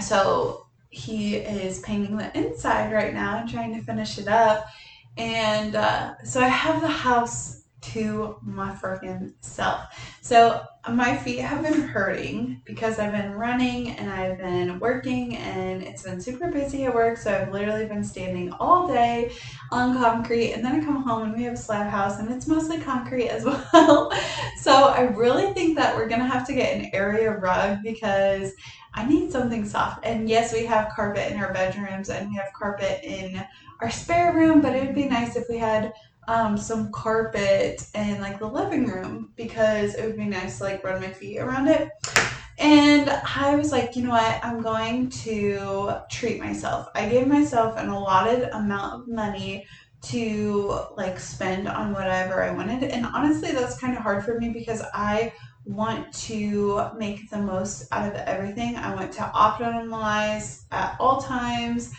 so 0.00 0.66
he 0.90 1.36
is 1.36 1.78
painting 1.80 2.16
the 2.16 2.36
inside 2.36 2.92
right 2.92 3.14
now 3.14 3.38
and 3.38 3.48
trying 3.48 3.74
to 3.74 3.82
finish 3.82 4.18
it 4.18 4.28
up. 4.28 4.66
And 5.16 5.76
uh, 5.76 6.14
so 6.24 6.40
I 6.40 6.48
have 6.48 6.80
the 6.80 6.88
house 6.88 7.59
to 7.80 8.36
my 8.42 8.72
freaking 8.74 9.32
self. 9.40 9.80
So 10.20 10.62
my 10.88 11.16
feet 11.16 11.40
have 11.40 11.62
been 11.62 11.80
hurting 11.80 12.62
because 12.64 12.98
I've 12.98 13.12
been 13.12 13.32
running 13.32 13.90
and 13.90 14.10
I've 14.10 14.38
been 14.38 14.78
working 14.78 15.36
and 15.36 15.82
it's 15.82 16.02
been 16.02 16.20
super 16.20 16.50
busy 16.50 16.84
at 16.84 16.94
work. 16.94 17.18
So 17.18 17.32
I've 17.32 17.52
literally 17.52 17.86
been 17.86 18.04
standing 18.04 18.52
all 18.52 18.88
day 18.88 19.32
on 19.70 19.96
concrete 19.96 20.52
and 20.52 20.64
then 20.64 20.80
I 20.80 20.84
come 20.84 21.02
home 21.02 21.24
and 21.24 21.36
we 21.36 21.42
have 21.44 21.54
a 21.54 21.58
slab 21.58 21.90
house 21.90 22.18
and 22.18 22.30
it's 22.30 22.46
mostly 22.46 22.78
concrete 22.80 23.28
as 23.28 23.44
well. 23.72 24.10
so 24.58 24.72
I 24.72 25.02
really 25.02 25.52
think 25.52 25.76
that 25.76 25.94
we're 25.96 26.08
gonna 26.08 26.26
have 26.26 26.46
to 26.46 26.54
get 26.54 26.76
an 26.76 26.90
area 26.92 27.32
rug 27.32 27.78
because 27.82 28.52
I 28.94 29.06
need 29.06 29.30
something 29.30 29.64
soft. 29.64 30.04
And 30.04 30.28
yes, 30.28 30.52
we 30.52 30.64
have 30.66 30.92
carpet 30.94 31.30
in 31.30 31.38
our 31.38 31.52
bedrooms 31.52 32.08
and 32.08 32.28
we 32.28 32.36
have 32.36 32.52
carpet 32.58 33.00
in 33.04 33.42
our 33.80 33.90
spare 33.90 34.32
room, 34.34 34.60
but 34.60 34.74
it 34.74 34.84
would 34.84 34.94
be 34.94 35.08
nice 35.08 35.36
if 35.36 35.44
we 35.48 35.58
had 35.58 35.92
um, 36.28 36.56
some 36.56 36.92
carpet 36.92 37.86
in 37.94 38.20
like 38.20 38.38
the 38.38 38.46
living 38.46 38.86
room 38.86 39.32
because 39.36 39.94
it 39.94 40.04
would 40.06 40.16
be 40.16 40.26
nice 40.26 40.58
to 40.58 40.64
like 40.64 40.84
run 40.84 41.00
my 41.00 41.12
feet 41.12 41.38
around 41.38 41.68
it. 41.68 41.88
And 42.58 43.08
I 43.08 43.54
was 43.56 43.72
like, 43.72 43.96
you 43.96 44.02
know 44.02 44.10
what? 44.10 44.44
I'm 44.44 44.60
going 44.60 45.08
to 45.10 46.02
treat 46.10 46.38
myself. 46.38 46.88
I 46.94 47.08
gave 47.08 47.26
myself 47.26 47.78
an 47.78 47.88
allotted 47.88 48.50
amount 48.50 48.94
of 48.94 49.08
money 49.08 49.66
to 50.02 50.80
like 50.96 51.18
spend 51.18 51.68
on 51.68 51.92
whatever 51.92 52.42
I 52.42 52.52
wanted. 52.52 52.84
And 52.84 53.06
honestly, 53.06 53.52
that's 53.52 53.78
kind 53.78 53.96
of 53.96 54.02
hard 54.02 54.24
for 54.24 54.38
me 54.38 54.50
because 54.50 54.82
I 54.94 55.32
want 55.64 56.12
to 56.12 56.90
make 56.96 57.30
the 57.30 57.38
most 57.38 57.86
out 57.92 58.06
of 58.08 58.14
everything. 58.14 58.76
I 58.76 58.94
want 58.94 59.12
to 59.12 59.22
optimize 59.22 60.64
at 60.70 60.96
all 60.98 61.20
times 61.20 61.92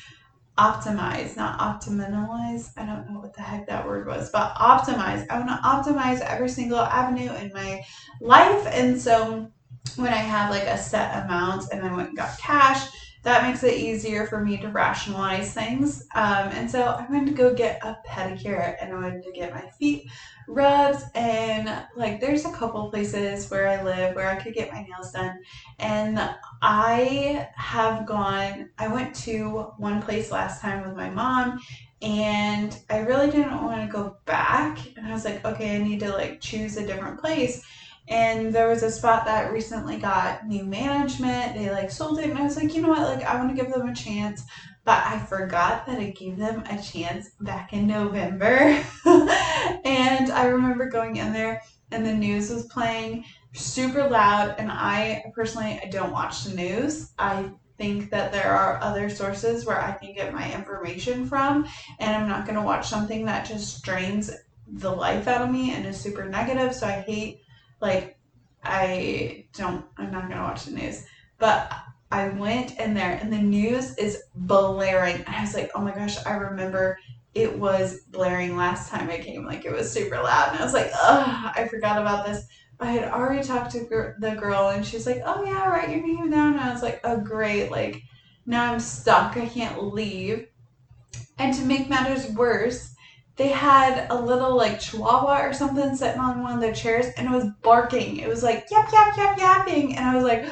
optimize, 0.58 1.36
not 1.38 1.60
optimalize. 1.60 2.70
I 2.78 2.86
don't 2.86 3.10
know 3.10 3.20
what 3.20 3.34
the 3.34 3.42
heck 3.42 3.68
that 3.68 3.86
word 3.86 4.08
was, 4.08 4.30
but 4.32 4.54
optimize. 4.56 5.26
I 5.30 5.40
want 5.40 5.50
to 5.50 5.92
optimize 5.92 6.22
every 6.22 6.50
single 6.50 6.80
avenue 6.80 7.34
in 7.36 7.52
my 7.54 7.84
life. 8.20 8.68
And 8.68 9.00
so 9.00 9.50
when 9.96 10.14
I 10.14 10.18
have 10.18 10.52
like 10.52 10.64
a 10.64 10.78
set 10.78 11.24
amount 11.24 11.72
and 11.72 11.86
I 11.86 11.96
went 11.96 12.10
and 12.10 12.18
got 12.18 12.38
cash, 12.38 12.88
that 13.24 13.44
makes 13.44 13.64
it 13.64 13.78
easier 13.78 14.26
for 14.26 14.44
me 14.44 14.58
to 14.58 14.70
rationalize 14.70 15.54
things. 15.54 16.08
Um, 16.16 16.50
and 16.50 16.70
so 16.70 16.84
I 16.84 17.06
went 17.10 17.28
to 17.28 17.34
go 17.34 17.54
get 17.54 17.84
a 17.84 17.98
pedicure 18.08 18.76
and 18.82 18.92
I 18.92 18.96
wanted 18.96 19.24
to 19.24 19.32
get 19.32 19.54
my 19.54 19.70
feet 19.78 20.10
rubbed. 20.48 21.04
And 21.14 21.86
like, 21.96 22.20
there's 22.20 22.46
a 22.46 22.52
couple 22.52 22.90
places 22.90 23.50
where 23.52 23.68
I 23.70 23.84
live 23.84 24.16
where 24.16 24.30
I 24.30 24.42
could 24.42 24.56
get 24.56 24.72
my 24.72 24.84
nails 24.84 25.12
done. 25.12 25.40
And 25.78 26.20
I 26.64 27.48
have 27.56 28.08
gone, 28.08 28.72
I 28.80 28.88
went 28.88 29.14
to 29.18 29.72
one 29.78 30.02
place 30.02 30.32
last 30.32 30.62
time 30.62 30.86
with 30.86 30.96
my 30.96 31.10
mom 31.10 31.60
and 32.02 32.80
I 32.90 33.00
really 33.00 33.30
didn't 33.30 33.64
want 33.64 33.82
to 33.82 33.88
go 33.88 34.18
back. 34.26 34.80
And 34.98 35.06
I 35.06 35.12
was 35.14 35.26
like, 35.26 35.46
okay, 35.46 35.76
I 35.76 35.84
need 35.84 36.00
to 36.00 36.10
like 36.10 36.42
choose 36.42 36.78
a 36.78 36.88
different 36.88 37.20
place 37.20 37.64
and 38.08 38.54
there 38.54 38.68
was 38.68 38.84
a 38.84 38.92
spot 38.92 39.26
that 39.26 39.52
recently 39.52 39.98
got 39.98 40.46
new 40.48 40.64
management. 40.64 41.56
They 41.56 41.70
like 41.70 41.92
sold 41.92 42.20
it 42.20 42.30
and 42.30 42.38
i 42.38 42.44
was 42.44 42.56
like 42.56 42.74
you 42.74 42.82
know 42.82 42.90
what? 42.90 43.02
Like 43.02 43.26
i 43.26 43.36
want 43.36 43.56
to 43.56 43.64
give 43.64 43.72
them 43.72 43.88
a 43.88 43.96
chance. 43.96 44.44
But 44.84 45.06
i 45.06 45.20
forgot 45.20 45.86
that 45.86 46.00
i 46.00 46.10
gave 46.12 46.38
them 46.38 46.64
a 46.70 46.82
chance 46.82 47.30
back 47.42 47.74
in 47.74 47.88
november. 47.88 48.84
And 49.84 50.32
i 50.32 50.46
remember 50.46 50.90
going 50.90 51.18
in 51.18 51.34
there 51.34 51.62
and 51.92 52.06
the 52.06 52.14
news 52.14 52.50
was 52.50 52.66
playing 52.68 53.26
super 53.54 54.08
loud 54.08 54.56
and 54.58 54.72
i 54.72 55.24
personally 55.36 55.80
i 55.84 55.90
don't 55.90 56.12
watch 56.12 56.44
the 56.44 56.56
news. 56.56 57.12
I 57.20 57.52
think 57.78 58.12
that 58.12 58.32
there 58.32 58.52
are 58.52 58.82
other 58.82 59.10
sources 59.10 59.66
where 59.66 59.82
i 59.82 59.92
can 59.92 60.14
get 60.14 60.34
my 60.34 60.52
information 60.54 61.26
from 61.26 61.66
and 62.00 62.16
i'm 62.16 62.28
not 62.28 62.46
going 62.46 62.58
to 62.58 62.66
watch 62.66 62.88
something 62.88 63.26
that 63.26 63.48
just 63.48 63.84
drains 63.84 64.32
the 64.68 64.92
life 64.92 65.28
out 65.28 65.42
of 65.42 65.52
me 65.52 65.74
and 65.74 65.86
is 65.86 66.00
super 66.00 66.26
negative. 66.26 66.74
So 66.74 66.88
i 66.88 67.02
hate 67.02 67.42
like, 67.82 68.18
I 68.64 69.48
don't, 69.54 69.86
I'm 69.98 70.12
not 70.12 70.30
gonna 70.30 70.44
watch 70.44 70.66
the 70.66 70.72
news. 70.72 71.06
But 71.40 71.74
I 72.12 72.28
went 72.30 72.78
in 72.78 72.94
there 72.94 73.18
and 73.22 73.32
the 73.32 73.42
news 73.42 73.98
is 73.98 74.24
blaring. 74.36 75.24
I 75.28 75.42
was 75.42 75.54
like, 75.54 75.72
oh 75.76 75.82
my 75.82 75.94
gosh, 75.94 76.24
I 76.26 76.34
remember 76.34 76.98
it 77.34 77.58
was 77.58 78.02
blaring 78.10 78.58
last 78.58 78.90
time 78.90 79.10
I 79.10 79.18
came. 79.18 79.46
Like 79.46 79.66
it 79.66 79.72
was 79.72 79.92
super 79.92 80.18
loud. 80.18 80.50
And 80.50 80.60
I 80.60 80.64
was 80.64 80.74
like, 80.74 80.92
ugh, 80.94 81.54
I 81.56 81.68
forgot 81.70 82.02
about 82.02 82.26
this. 82.26 82.46
I 82.80 82.92
had 82.92 83.12
already 83.12 83.44
talked 83.44 83.72
to 83.72 83.86
gr- 83.86 84.20
the 84.20 84.36
girl 84.36 84.70
and 84.70 84.86
she's 84.86 85.06
like, 85.06 85.22
oh 85.26 85.44
yeah, 85.44 85.68
write 85.68 85.90
your 85.90 86.06
name 86.06 86.30
down. 86.30 86.54
And 86.54 86.62
I 86.62 86.74
was 86.74 86.82
like, 86.82 87.00
oh 87.04 87.18
great. 87.18 87.72
Like 87.72 88.02
now 88.46 88.74
I'm 88.74 88.80
stuck. 88.80 89.38
I 89.38 89.46
can't 89.46 89.94
leave. 89.94 90.48
And 91.38 91.54
to 91.56 91.64
make 91.64 91.90
matters 91.90 92.30
worse, 92.32 92.94
they 93.38 93.48
had 93.48 94.08
a 94.10 94.16
little 94.16 94.56
like 94.56 94.80
chihuahua 94.80 95.48
or 95.48 95.54
something 95.54 95.96
sitting 95.96 96.20
on 96.20 96.44
one 96.44 96.54
of 96.54 96.62
their 96.62 96.74
chairs 96.74 97.08
and 97.18 97.28
it 97.28 97.32
was 97.32 97.48
barking. 97.62 98.18
It 98.18 98.28
was 98.28 98.44
like 98.44 98.68
yap 98.70 98.92
yap 98.92 99.18
yap 99.18 99.38
yapping. 99.38 99.96
And 99.96 100.06
I 100.06 100.16
was 100.16 100.24
like, 100.24 100.46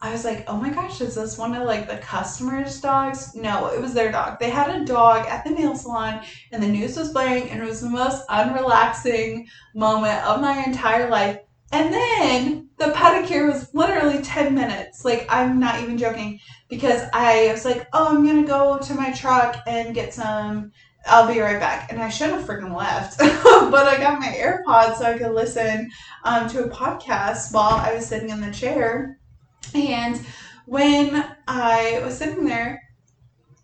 I 0.00 0.10
was 0.10 0.24
like, 0.24 0.44
oh 0.48 0.56
my 0.56 0.70
gosh, 0.70 1.00
is 1.00 1.14
this 1.14 1.38
one 1.38 1.54
of 1.54 1.64
like 1.64 1.88
the 1.88 1.98
customers' 1.98 2.80
dogs? 2.80 3.36
No, 3.36 3.68
it 3.68 3.80
was 3.80 3.94
their 3.94 4.10
dog. 4.10 4.40
They 4.40 4.50
had 4.50 4.68
a 4.68 4.84
dog 4.84 5.26
at 5.26 5.44
the 5.44 5.50
nail 5.50 5.76
salon 5.76 6.22
and 6.50 6.60
the 6.60 6.66
news 6.66 6.96
was 6.96 7.12
playing 7.12 7.50
and 7.50 7.62
it 7.62 7.68
was 7.68 7.80
the 7.80 7.88
most 7.88 8.26
unrelaxing 8.28 9.46
moment 9.74 10.24
of 10.24 10.40
my 10.40 10.64
entire 10.64 11.08
life. 11.08 11.38
And 11.70 11.92
then 11.92 12.68
the 12.78 12.86
pedicure 12.86 13.50
was 13.50 13.72
literally 13.74 14.20
10 14.22 14.54
minutes. 14.54 15.04
Like, 15.04 15.24
I'm 15.28 15.58
not 15.58 15.80
even 15.80 15.96
joking 15.96 16.40
because 16.68 17.08
I 17.14 17.50
was 17.52 17.64
like, 17.64 17.86
oh, 17.92 18.08
I'm 18.08 18.26
going 18.26 18.42
to 18.42 18.48
go 18.48 18.78
to 18.78 18.94
my 18.94 19.12
truck 19.12 19.56
and 19.66 19.94
get 19.94 20.12
some. 20.12 20.72
I'll 21.06 21.32
be 21.32 21.40
right 21.40 21.60
back. 21.60 21.90
And 21.90 22.00
I 22.00 22.08
should 22.08 22.30
have 22.30 22.42
freaking 22.42 22.76
left. 22.76 23.18
but 23.18 23.86
I 23.86 23.98
got 23.98 24.20
my 24.20 24.28
AirPods 24.28 24.98
so 24.98 25.04
I 25.04 25.18
could 25.18 25.32
listen 25.32 25.90
um, 26.24 26.48
to 26.50 26.64
a 26.64 26.68
podcast 26.68 27.52
while 27.52 27.74
I 27.74 27.94
was 27.94 28.06
sitting 28.06 28.30
in 28.30 28.40
the 28.40 28.52
chair 28.52 29.18
and 29.74 30.20
when 30.66 31.24
I 31.48 32.00
was 32.04 32.18
sitting 32.18 32.44
there, 32.44 32.82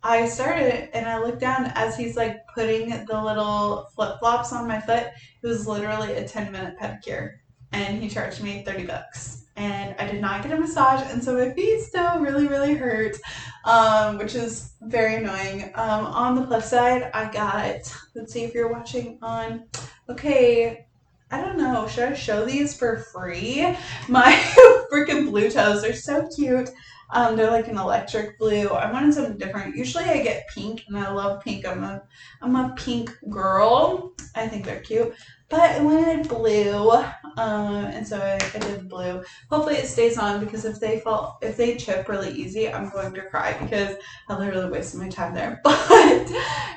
I 0.03 0.29
started 0.29 0.95
and 0.97 1.07
I 1.07 1.19
looked 1.19 1.41
down 1.41 1.67
as 1.75 1.97
he's 1.97 2.17
like 2.17 2.37
putting 2.55 2.91
the 3.07 3.23
little 3.23 3.91
flip 3.95 4.19
flops 4.21 4.53
on 4.53 4.69
my 4.69 4.81
foot. 4.81 5.09
It 5.43 5.47
was 5.47 5.67
literally 5.67 6.15
a 6.15 6.27
10 6.27 6.53
minute 6.53 6.79
pedicure. 6.79 7.37
And 7.73 8.03
he 8.03 8.09
charged 8.09 8.43
me 8.43 8.63
30 8.65 8.87
bucks. 8.87 9.45
And 9.59 9.97
I 9.99 10.07
did 10.07 10.21
not 10.21 10.45
get 10.45 10.53
a 10.53 10.57
massage, 10.57 11.03
and 11.11 11.23
so 11.23 11.37
my 11.37 11.53
feet 11.53 11.81
still 11.81 12.21
really, 12.21 12.47
really 12.47 12.75
hurt, 12.75 13.17
um, 13.65 14.17
which 14.17 14.37
is 14.37 14.75
very 14.83 15.17
annoying. 15.17 15.73
Um, 15.75 16.07
on 16.07 16.37
the 16.37 16.47
plus 16.47 16.71
side, 16.71 17.11
I 17.13 17.29
got, 17.33 17.93
let's 18.15 18.33
see 18.33 18.45
if 18.45 18.55
you're 18.55 18.73
watching 18.73 19.19
on, 19.21 19.65
okay, 20.09 20.87
I 21.33 21.41
don't 21.41 21.59
know. 21.59 21.89
Should 21.89 22.13
I 22.13 22.15
show 22.15 22.45
these 22.45 22.77
for 22.77 22.99
free? 23.13 23.77
My 24.09 24.33
freaking 24.93 25.29
blue 25.29 25.51
toes. 25.51 25.83
They're 25.83 25.93
so 25.93 26.29
cute. 26.35 26.71
Um, 27.11 27.37
they're 27.37 27.51
like 27.51 27.69
an 27.69 27.79
electric 27.79 28.39
blue. 28.39 28.69
I 28.69 28.93
wanted 28.93 29.15
something 29.15 29.39
different. 29.39 29.77
Usually 29.77 30.05
I 30.05 30.23
get 30.23 30.47
pink, 30.55 30.85
and 30.89 30.97
I 30.97 31.11
love 31.11 31.43
pink. 31.43 31.67
I'm 31.67 31.83
a 31.83 32.03
I'm 32.43 32.55
a 32.55 32.75
pink 32.77 33.11
girl. 33.29 34.13
I 34.35 34.47
think 34.47 34.65
they're 34.65 34.81
cute, 34.81 35.15
but 35.49 35.61
I 35.61 35.81
wanted 35.81 36.29
blue, 36.29 36.91
um, 36.91 37.85
and 37.87 38.07
so 38.07 38.19
I, 38.19 38.35
I 38.55 38.59
did 38.59 38.89
blue. 38.89 39.23
Hopefully 39.51 39.77
it 39.77 39.87
stays 39.87 40.19
on 40.19 40.45
because 40.45 40.65
if 40.65 40.79
they 40.79 41.01
fall, 41.01 41.39
if 41.41 41.57
they 41.57 41.77
chip 41.77 42.09
really 42.09 42.31
easy, 42.33 42.71
I'm 42.71 42.91
going 42.91 43.15
to 43.15 43.23
cry 43.23 43.57
because 43.59 43.97
I 44.29 44.39
literally 44.39 44.71
wasted 44.71 45.01
my 45.01 45.09
time 45.09 45.35
there. 45.35 45.61
But 45.89 46.31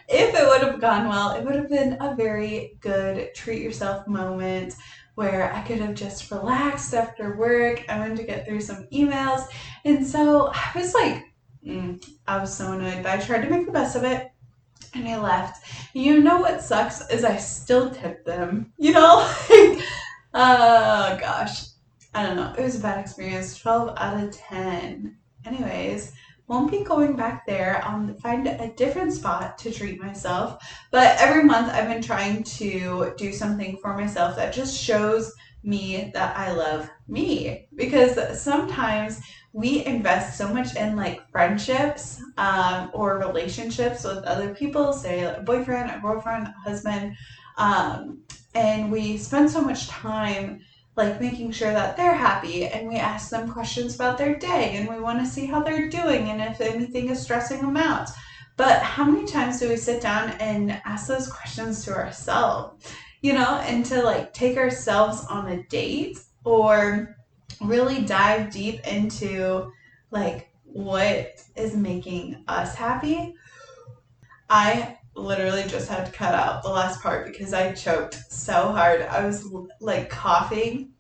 if 0.08 0.36
it 0.36 0.48
would 0.48 0.62
have 0.62 0.82
gone 0.82 1.08
well, 1.08 1.32
it 1.32 1.44
would 1.44 1.56
have 1.56 1.70
been 1.70 1.98
a 2.02 2.16
very 2.16 2.78
good 2.82 3.34
treat 3.36 3.62
yourself 3.62 4.08
moment 4.08 4.76
where 5.16 5.54
I 5.54 5.62
could 5.62 5.80
have 5.80 5.94
just 5.94 6.32
relaxed 6.32 6.94
after 6.94 7.38
work. 7.38 7.84
I 7.90 8.00
wanted 8.00 8.18
to 8.18 8.24
get 8.24 8.46
through 8.46 8.62
some 8.62 8.88
emails. 8.94 9.48
And 9.86 10.06
so 10.06 10.52
I 10.54 10.72
was 10.76 10.94
like, 10.94 11.24
mm, 11.66 12.04
I 12.28 12.38
was 12.38 12.56
so 12.56 12.74
annoyed, 12.74 13.04
but 13.04 13.20
I 13.20 13.22
tried 13.22 13.42
to 13.42 13.50
make 13.50 13.66
the 13.66 13.72
best 13.72 13.96
of 13.96 14.04
it. 14.04 14.31
And 14.94 15.08
I 15.08 15.20
left. 15.20 15.64
You 15.94 16.22
know 16.22 16.40
what 16.40 16.62
sucks 16.62 17.10
is 17.10 17.24
I 17.24 17.38
still 17.38 17.90
tipped 17.92 18.26
them. 18.26 18.74
You 18.78 18.94
know, 18.94 19.18
like, 19.50 19.84
oh 20.34 21.18
gosh, 21.20 21.66
I 22.14 22.26
don't 22.26 22.36
know. 22.36 22.54
It 22.58 22.64
was 22.64 22.78
a 22.78 22.82
bad 22.82 23.00
experience. 23.00 23.58
Twelve 23.58 23.96
out 23.98 24.22
of 24.22 24.32
ten. 24.36 25.18
Anyways, 25.46 26.14
won't 26.48 26.70
be 26.70 26.84
going 26.84 27.16
back 27.16 27.46
there. 27.46 27.82
I'll 27.86 28.14
find 28.16 28.46
a 28.48 28.74
different 28.76 29.14
spot 29.14 29.58
to 29.60 29.72
treat 29.72 30.02
myself. 30.02 30.62
But 30.92 31.16
every 31.20 31.44
month 31.44 31.72
I've 31.72 31.88
been 31.88 32.02
trying 32.02 32.44
to 32.44 33.14
do 33.18 33.32
something 33.32 33.78
for 33.78 33.96
myself 33.96 34.36
that 34.36 34.54
just 34.54 34.78
shows 34.78 35.34
me 35.64 36.12
that 36.14 36.36
I 36.36 36.52
love 36.52 36.90
me. 37.08 37.68
Because 37.76 38.42
sometimes 38.42 39.22
we 39.54 39.86
invest 39.86 40.38
so 40.38 40.54
much 40.54 40.76
in 40.76 40.96
like 40.96 41.30
friendships 41.30 42.22
um, 42.38 42.90
or 42.94 43.18
relationships 43.18 44.04
with 44.04 44.24
other 44.24 44.54
people, 44.54 44.94
say 44.94 45.24
a 45.24 45.42
boyfriend, 45.42 45.92
a 45.92 46.00
girlfriend, 46.00 46.48
a 46.48 46.52
husband, 46.70 47.16
um, 47.58 48.22
and 48.56 48.92
we 48.92 49.18
spend 49.18 49.50
so 49.50 49.62
much 49.62 49.88
time 49.88 50.62
like 50.98 51.22
making 51.22 51.52
sure 51.52 51.72
that 51.72 51.96
they're 51.96 52.16
happy 52.16 52.66
and 52.66 52.88
we 52.88 52.96
ask 52.96 53.30
them 53.30 53.50
questions 53.50 53.96
about 53.96 54.18
their 54.18 54.38
day 54.38 54.76
and 54.76 54.90
we 54.90 55.00
want 55.00 55.20
to 55.20 55.26
see 55.26 55.46
how 55.46 55.62
they're 55.62 55.90
doing 55.90 56.30
and 56.30 56.42
if 56.42 56.60
anything 56.60 57.10
is 57.10 57.22
stressing 57.22 57.62
them 57.62 57.78
out. 57.78 58.10
But 58.58 58.82
how 58.82 59.06
many 59.06 59.26
times 59.26 59.60
do 59.60 59.70
we 59.70 59.78
sit 59.78 60.02
down 60.02 60.32
and 60.40 60.72
ask 60.86 61.08
those 61.08 61.32
questions 61.32 61.86
to 61.86 61.94
ourselves? 61.94 62.94
You 63.22 63.34
know, 63.34 63.62
and 63.66 63.86
to 63.86 64.02
like 64.02 64.34
take 64.34 64.58
ourselves 64.58 65.26
on 65.26 65.48
a 65.48 65.64
date 65.64 66.20
or 66.44 67.16
really 67.62 68.02
dive 68.02 68.52
deep 68.52 68.86
into 68.88 69.72
like 70.12 70.52
what 70.64 71.42
is 71.56 71.76
making 71.76 72.44
us 72.48 72.76
happy. 72.76 73.36
I 74.50 74.98
literally 75.16 75.64
just 75.68 75.90
had 75.90 76.06
to 76.06 76.12
cut 76.12 76.34
out 76.34 76.64
the 76.64 76.70
last 76.70 77.02
part 77.02 77.28
because 77.28 77.54
I 77.54 77.74
choked 77.74 78.16
so 78.32 78.72
hard. 78.72 79.02
I 79.02 79.26
was 79.26 79.48
like 79.80 80.10
coughing. 80.10 80.92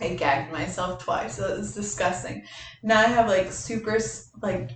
I 0.00 0.10
gagged 0.10 0.52
myself 0.52 1.04
twice. 1.04 1.36
So 1.36 1.54
it 1.54 1.58
was 1.58 1.74
disgusting. 1.74 2.44
Now 2.82 3.00
I 3.00 3.06
have 3.06 3.28
like 3.28 3.52
super 3.52 3.98
like 4.42 4.70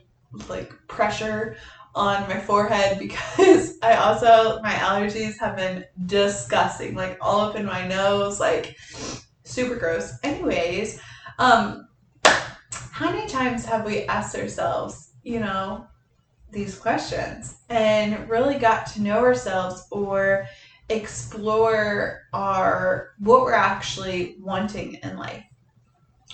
like 0.48 0.74
pressure 0.88 1.56
on 1.94 2.28
my 2.28 2.40
forehead 2.40 2.98
because 2.98 3.78
I 3.82 3.94
also 3.96 4.60
my 4.62 4.72
allergies 4.72 5.38
have 5.38 5.56
been 5.56 5.84
disgusting. 6.06 6.94
Like 6.94 7.18
all 7.20 7.40
up 7.40 7.56
in 7.56 7.64
my 7.64 7.86
nose, 7.86 8.40
like 8.40 8.76
super 9.44 9.76
gross. 9.76 10.12
Anyways, 10.22 11.00
um 11.38 11.88
how 12.94 13.10
many 13.10 13.26
times 13.26 13.64
have 13.64 13.84
we 13.84 14.04
asked 14.04 14.36
ourselves, 14.36 15.14
you 15.24 15.40
know, 15.40 15.84
these 16.52 16.78
questions 16.78 17.56
and 17.68 18.28
really 18.30 18.56
got 18.56 18.86
to 18.86 19.02
know 19.02 19.18
ourselves 19.18 19.86
or 19.90 20.46
explore 20.88 22.20
our 22.32 23.14
what 23.18 23.40
we're 23.40 23.52
actually 23.52 24.36
wanting 24.38 24.94
in 25.02 25.16
life 25.16 25.44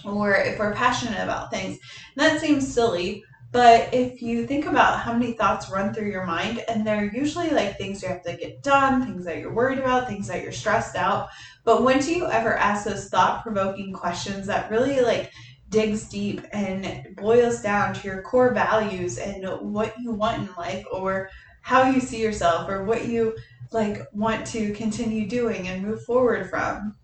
or 0.04 0.34
if 0.34 0.58
we're 0.58 0.74
passionate 0.74 1.22
about 1.22 1.50
things. 1.50 1.78
And 2.16 2.30
that 2.30 2.40
seems 2.40 2.70
silly, 2.70 3.24
but 3.52 3.92
if 3.92 4.22
you 4.22 4.46
think 4.46 4.66
about 4.66 5.00
how 5.00 5.12
many 5.12 5.32
thoughts 5.32 5.70
run 5.70 5.92
through 5.92 6.10
your 6.10 6.24
mind, 6.24 6.62
and 6.68 6.86
they're 6.86 7.12
usually 7.12 7.50
like 7.50 7.76
things 7.76 8.02
you 8.02 8.08
have 8.08 8.22
to 8.22 8.36
get 8.36 8.62
done, 8.62 9.04
things 9.04 9.24
that 9.24 9.38
you're 9.38 9.52
worried 9.52 9.78
about, 9.78 10.06
things 10.06 10.28
that 10.28 10.42
you're 10.42 10.52
stressed 10.52 10.94
out. 10.94 11.28
But 11.64 11.82
when 11.82 11.98
do 11.98 12.14
you 12.14 12.26
ever 12.26 12.54
ask 12.54 12.84
those 12.84 13.08
thought 13.08 13.42
provoking 13.42 13.92
questions 13.92 14.46
that 14.46 14.70
really 14.70 15.00
like 15.00 15.32
digs 15.68 16.08
deep 16.08 16.42
and 16.52 17.16
boils 17.16 17.60
down 17.60 17.94
to 17.94 18.06
your 18.06 18.22
core 18.22 18.54
values 18.54 19.18
and 19.18 19.44
what 19.72 19.94
you 19.98 20.12
want 20.12 20.48
in 20.48 20.54
life 20.56 20.84
or 20.92 21.28
how 21.62 21.90
you 21.90 22.00
see 22.00 22.22
yourself 22.22 22.68
or 22.68 22.84
what 22.84 23.06
you 23.06 23.36
like 23.72 24.02
want 24.12 24.46
to 24.46 24.72
continue 24.74 25.28
doing 25.28 25.68
and 25.68 25.84
move 25.84 26.02
forward 26.04 26.48
from. 26.50 26.96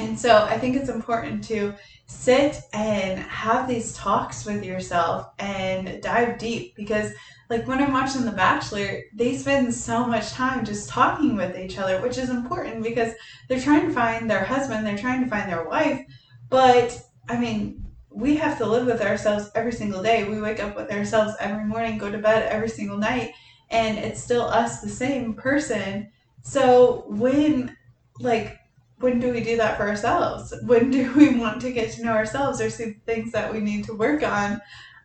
And 0.00 0.18
so 0.18 0.44
I 0.44 0.58
think 0.58 0.76
it's 0.76 0.88
important 0.88 1.44
to 1.44 1.74
sit 2.06 2.56
and 2.72 3.20
have 3.20 3.68
these 3.68 3.92
talks 3.92 4.46
with 4.46 4.64
yourself 4.64 5.28
and 5.38 6.02
dive 6.02 6.38
deep 6.38 6.74
because 6.74 7.12
like 7.50 7.68
when 7.68 7.82
I'm 7.82 7.92
watching 7.92 8.24
The 8.24 8.32
Bachelor, 8.32 9.02
they 9.12 9.36
spend 9.36 9.74
so 9.74 10.06
much 10.06 10.30
time 10.30 10.64
just 10.64 10.88
talking 10.88 11.36
with 11.36 11.58
each 11.58 11.78
other, 11.78 12.00
which 12.00 12.16
is 12.16 12.30
important 12.30 12.82
because 12.82 13.12
they're 13.48 13.60
trying 13.60 13.88
to 13.88 13.92
find 13.92 14.30
their 14.30 14.44
husband, 14.44 14.86
they're 14.86 14.96
trying 14.96 15.22
to 15.22 15.28
find 15.28 15.50
their 15.50 15.68
wife. 15.68 16.00
But 16.48 16.98
I 17.28 17.36
mean, 17.38 17.84
we 18.08 18.36
have 18.36 18.56
to 18.58 18.66
live 18.66 18.86
with 18.86 19.02
ourselves 19.02 19.50
every 19.54 19.72
single 19.72 20.02
day. 20.02 20.24
We 20.24 20.40
wake 20.40 20.62
up 20.62 20.76
with 20.76 20.90
ourselves 20.90 21.34
every 21.40 21.64
morning, 21.64 21.98
go 21.98 22.10
to 22.10 22.18
bed 22.18 22.48
every 22.50 22.70
single 22.70 22.96
night, 22.96 23.34
and 23.70 23.98
it's 23.98 24.22
still 24.22 24.44
us, 24.44 24.80
the 24.80 24.88
same 24.88 25.34
person. 25.34 26.10
So 26.42 27.04
when, 27.08 27.76
like, 28.18 28.59
when 29.00 29.18
do 29.18 29.32
we 29.32 29.42
do 29.42 29.56
that 29.56 29.76
for 29.76 29.88
ourselves? 29.88 30.54
When 30.62 30.90
do 30.90 31.12
we 31.14 31.36
want 31.36 31.60
to 31.62 31.72
get 31.72 31.92
to 31.92 32.04
know 32.04 32.12
ourselves 32.12 32.60
or 32.60 32.70
see 32.70 32.96
things 33.06 33.32
that 33.32 33.52
we 33.52 33.60
need 33.60 33.84
to 33.86 33.94
work 33.94 34.22
on? 34.22 34.60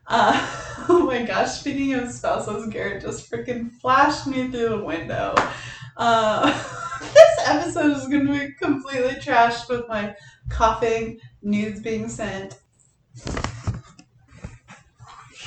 Uh, 0.07 0.85
oh 0.89 1.05
my 1.05 1.23
gosh, 1.23 1.59
speaking 1.59 1.93
of 1.93 2.11
spouses, 2.11 2.67
Garrett 2.71 3.01
just 3.01 3.31
freaking 3.31 3.71
flashed 3.81 4.27
me 4.27 4.49
through 4.49 4.69
the 4.69 4.83
window. 4.83 5.33
Uh, 5.97 6.51
this 7.13 7.47
episode 7.47 7.95
is 7.95 8.07
going 8.07 8.27
to 8.27 8.33
be 8.33 8.53
completely 8.53 9.13
trashed 9.13 9.69
with 9.69 9.87
my 9.87 10.13
coughing, 10.49 11.19
nudes 11.41 11.79
being 11.81 12.09
sent, 12.09 12.59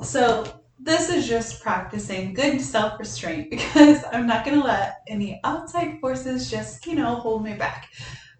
So 0.03 0.61
this 0.87 1.09
is 1.09 1.27
just 1.27 1.61
practicing 1.61 2.33
good 2.33 2.61
self 2.61 2.97
restraint 2.99 3.49
because 3.51 4.03
I'm 4.11 4.25
not 4.25 4.45
going 4.45 4.59
to 4.59 4.65
let 4.65 5.01
any 5.07 5.39
outside 5.43 5.99
forces 5.99 6.49
just, 6.49 6.85
you 6.87 6.95
know, 6.95 7.15
hold 7.15 7.43
me 7.43 7.53
back. 7.53 7.89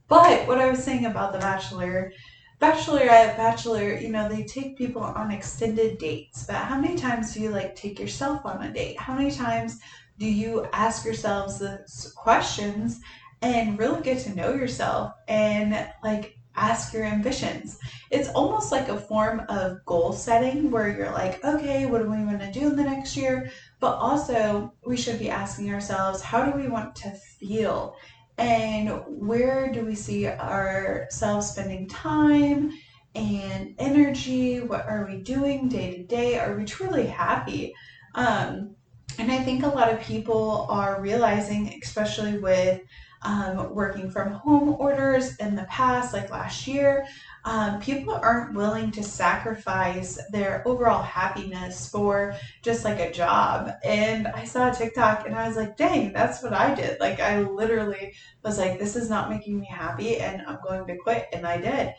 But 0.08 0.48
what 0.48 0.60
I 0.60 0.70
was 0.70 0.84
saying 0.84 1.06
about 1.06 1.34
The 1.34 1.40
Bachelor, 1.40 2.14
Bachelor 2.60 3.02
Bachelorette, 3.02 3.38
Bachelor, 3.38 3.94
you 3.98 4.10
know, 4.10 4.30
they 4.30 4.44
take 4.44 4.78
people 4.78 5.04
on 5.04 5.32
extended 5.32 5.98
dates. 5.98 6.46
But 6.46 6.56
how 6.56 6.80
many 6.80 6.96
times 6.96 7.34
do 7.34 7.42
you 7.42 7.50
like 7.50 7.76
take 7.76 8.00
yourself 8.00 8.46
on 8.46 8.64
a 8.64 8.74
date? 8.74 9.00
How 9.00 9.14
many 9.14 9.30
times 9.30 9.80
do 10.18 10.26
you 10.26 10.66
ask 10.74 11.06
yourselves 11.06 11.60
the 11.60 11.86
questions 12.16 13.00
and 13.42 13.78
really 13.78 14.02
get 14.02 14.20
to 14.24 14.36
know 14.36 14.54
yourself 14.54 15.14
and 15.28 15.88
like 16.04 16.37
ask 16.58 16.92
your 16.94 17.06
ambitions. 17.06 17.80
It's 18.12 18.30
almost 18.30 18.72
like 18.72 18.90
a 18.90 19.00
form 19.00 19.46
of 19.48 19.84
goal 19.86 20.12
setting 20.12 20.70
where 20.72 20.90
you're 20.90 21.12
like, 21.12 21.44
okay, 21.46 21.86
what 21.86 22.02
do 22.02 22.10
we 22.10 22.24
want 22.24 22.42
to 22.42 22.52
do 22.52 22.68
in 22.68 22.76
the 22.76 22.84
next 22.84 23.16
year? 23.16 23.52
But 23.80 23.96
also, 23.96 24.74
we 24.86 24.98
should 24.98 25.20
be 25.20 25.30
asking 25.30 25.74
ourselves, 25.74 26.22
how 26.22 26.44
do 26.44 26.58
we 26.58 26.68
want 26.68 26.96
to 26.98 27.12
feel? 27.12 27.96
And 28.38 29.02
where 29.08 29.72
do 29.72 29.86
we 29.86 29.96
see 29.96 30.28
ourselves 30.28 31.50
spending 31.50 31.88
time 31.88 32.72
and 33.16 33.74
energy? 33.80 34.60
What 34.60 34.86
are 34.88 35.08
we 35.10 35.22
doing 35.22 35.70
day 35.70 35.98
to 35.98 36.04
day? 36.04 36.38
Are 36.38 36.56
we 36.56 36.66
truly 36.66 37.08
happy? 37.08 37.74
Um, 38.16 38.76
and 39.20 39.32
I 39.32 39.44
think 39.44 39.64
a 39.64 39.70
lot 39.70 39.92
of 39.92 40.00
people 40.02 40.68
are 40.70 41.02
realizing, 41.02 41.80
especially 41.84 42.38
with 42.38 42.82
um, 43.24 43.74
working 43.74 44.10
from 44.10 44.32
home 44.32 44.76
orders 44.80 45.36
in 45.38 45.56
the 45.56 45.64
past, 45.64 46.14
like 46.14 46.30
last 46.30 46.68
year, 46.68 47.08
um, 47.46 47.80
people 47.80 48.14
aren't 48.14 48.56
willing 48.56 48.92
to 48.92 49.04
sacrifice 49.04 50.20
their 50.32 50.68
overall 50.68 51.02
happiness 51.02 51.90
for 51.90 52.36
just 52.62 52.84
like 52.84 53.00
a 53.00 53.12
job. 53.12 53.72
And 53.84 54.28
I 54.28 54.44
saw 54.44 54.70
a 54.70 54.74
TikTok 54.74 55.26
and 55.26 55.36
I 55.36 55.48
was 55.48 55.56
like, 55.56 55.78
dang, 55.78 56.12
that's 56.14 56.44
what 56.44 56.54
I 56.54 56.76
did. 56.76 57.00
Like, 57.00 57.20
I 57.20 57.42
literally 57.42 58.14
was 58.44 58.58
like, 58.58 58.80
this 58.80 58.96
is 58.96 59.10
not 59.10 59.30
making 59.30 59.60
me 59.60 59.68
happy 59.68 60.18
and 60.18 60.42
I'm 60.42 60.60
going 60.64 60.86
to 60.88 60.98
quit. 60.98 61.28
And 61.34 61.48
I 61.48 61.58
did. 61.58 61.94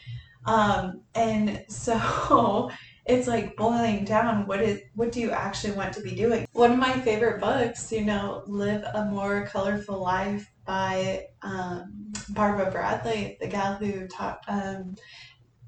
Um, 0.44 1.02
and 1.14 1.64
so 1.68 2.70
it's 3.08 3.26
like 3.26 3.56
boiling 3.56 4.04
down 4.04 4.46
what 4.46 4.60
is 4.60 4.82
what 4.94 5.10
do 5.10 5.20
you 5.20 5.30
actually 5.30 5.72
want 5.72 5.94
to 5.94 6.02
be 6.02 6.14
doing 6.14 6.46
one 6.52 6.72
of 6.72 6.78
my 6.78 6.92
favorite 7.00 7.40
books 7.40 7.90
you 7.90 8.04
know 8.04 8.42
live 8.46 8.84
a 8.94 9.06
more 9.06 9.46
colorful 9.46 9.98
life 9.98 10.50
by 10.68 11.25
um, 11.40 12.12
barbara 12.28 12.70
bradley 12.70 13.38
the 13.40 13.48
gal 13.48 13.75
who 13.75 14.06
taught 14.06 14.38
um, 14.48 14.94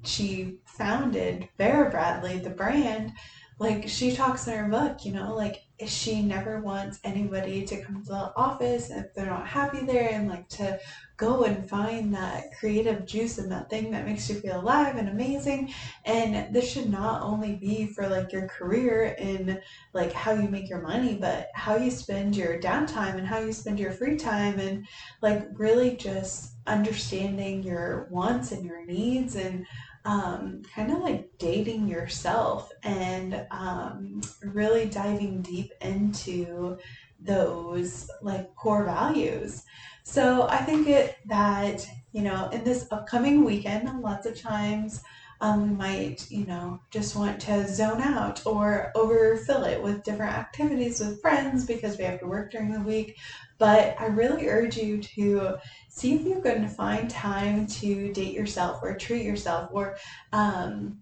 she 0.03 0.59
founded 0.65 1.49
vera 1.57 1.89
bradley 1.89 2.37
the 2.37 2.51
brand 2.51 3.11
like 3.57 3.89
she 3.89 4.15
talks 4.15 4.47
in 4.47 4.55
her 4.55 4.69
book 4.69 5.03
you 5.03 5.11
know 5.11 5.35
like 5.35 5.57
she 5.87 6.21
never 6.21 6.61
wants 6.61 6.99
anybody 7.03 7.65
to 7.65 7.81
come 7.81 8.03
to 8.03 8.09
the 8.09 8.31
office 8.35 8.91
if 8.91 9.07
they're 9.15 9.25
not 9.25 9.47
happy 9.47 9.83
there 9.83 10.09
and 10.11 10.29
like 10.29 10.47
to 10.47 10.79
go 11.21 11.43
and 11.43 11.69
find 11.69 12.13
that 12.13 12.57
creative 12.59 13.05
juice 13.05 13.37
and 13.37 13.51
that 13.51 13.69
thing 13.69 13.91
that 13.91 14.07
makes 14.07 14.27
you 14.27 14.35
feel 14.39 14.59
alive 14.59 14.95
and 14.95 15.07
amazing. 15.07 15.71
And 16.03 16.53
this 16.53 16.69
should 16.69 16.89
not 16.89 17.21
only 17.21 17.55
be 17.55 17.85
for 17.85 18.07
like 18.09 18.33
your 18.33 18.47
career 18.47 19.15
and 19.19 19.61
like 19.93 20.11
how 20.11 20.31
you 20.31 20.49
make 20.49 20.67
your 20.67 20.81
money, 20.81 21.15
but 21.21 21.49
how 21.53 21.75
you 21.75 21.91
spend 21.91 22.35
your 22.35 22.59
downtime 22.59 23.19
and 23.19 23.27
how 23.27 23.37
you 23.37 23.53
spend 23.53 23.79
your 23.79 23.91
free 23.91 24.17
time 24.17 24.59
and 24.59 24.87
like 25.21 25.47
really 25.53 25.95
just 25.95 26.55
understanding 26.65 27.61
your 27.61 28.07
wants 28.09 28.51
and 28.51 28.65
your 28.65 28.83
needs 28.85 29.35
and 29.35 29.65
um, 30.05 30.63
kind 30.73 30.91
of 30.91 30.99
like 30.99 31.29
dating 31.37 31.87
yourself 31.87 32.71
and 32.81 33.45
um, 33.51 34.21
really 34.43 34.85
diving 34.85 35.43
deep 35.43 35.71
into 35.81 36.77
those 37.19 38.09
like 38.23 38.55
core 38.55 38.83
values. 38.83 39.63
So 40.03 40.47
I 40.47 40.57
think 40.57 40.87
it 40.87 41.17
that 41.25 41.85
you 42.11 42.21
know 42.21 42.49
in 42.49 42.63
this 42.63 42.87
upcoming 42.91 43.43
weekend, 43.43 44.01
lots 44.01 44.25
of 44.25 44.39
times 44.39 45.01
um, 45.39 45.69
we 45.69 45.75
might 45.75 46.29
you 46.29 46.45
know 46.45 46.79
just 46.91 47.15
want 47.15 47.39
to 47.41 47.67
zone 47.67 48.01
out 48.01 48.45
or 48.45 48.91
overfill 48.95 49.63
it 49.63 49.81
with 49.81 50.03
different 50.03 50.35
activities 50.35 50.99
with 50.99 51.21
friends 51.21 51.65
because 51.65 51.97
we 51.97 52.03
have 52.03 52.19
to 52.19 52.27
work 52.27 52.51
during 52.51 52.71
the 52.71 52.81
week. 52.81 53.17
But 53.57 53.95
I 53.99 54.07
really 54.07 54.47
urge 54.47 54.75
you 54.75 55.01
to 55.01 55.57
see 55.89 56.15
if 56.15 56.43
going 56.43 56.63
to 56.63 56.67
find 56.67 57.09
time 57.09 57.67
to 57.67 58.11
date 58.11 58.33
yourself 58.33 58.79
or 58.81 58.95
treat 58.95 59.23
yourself 59.23 59.69
or 59.71 59.97
um, 60.33 61.01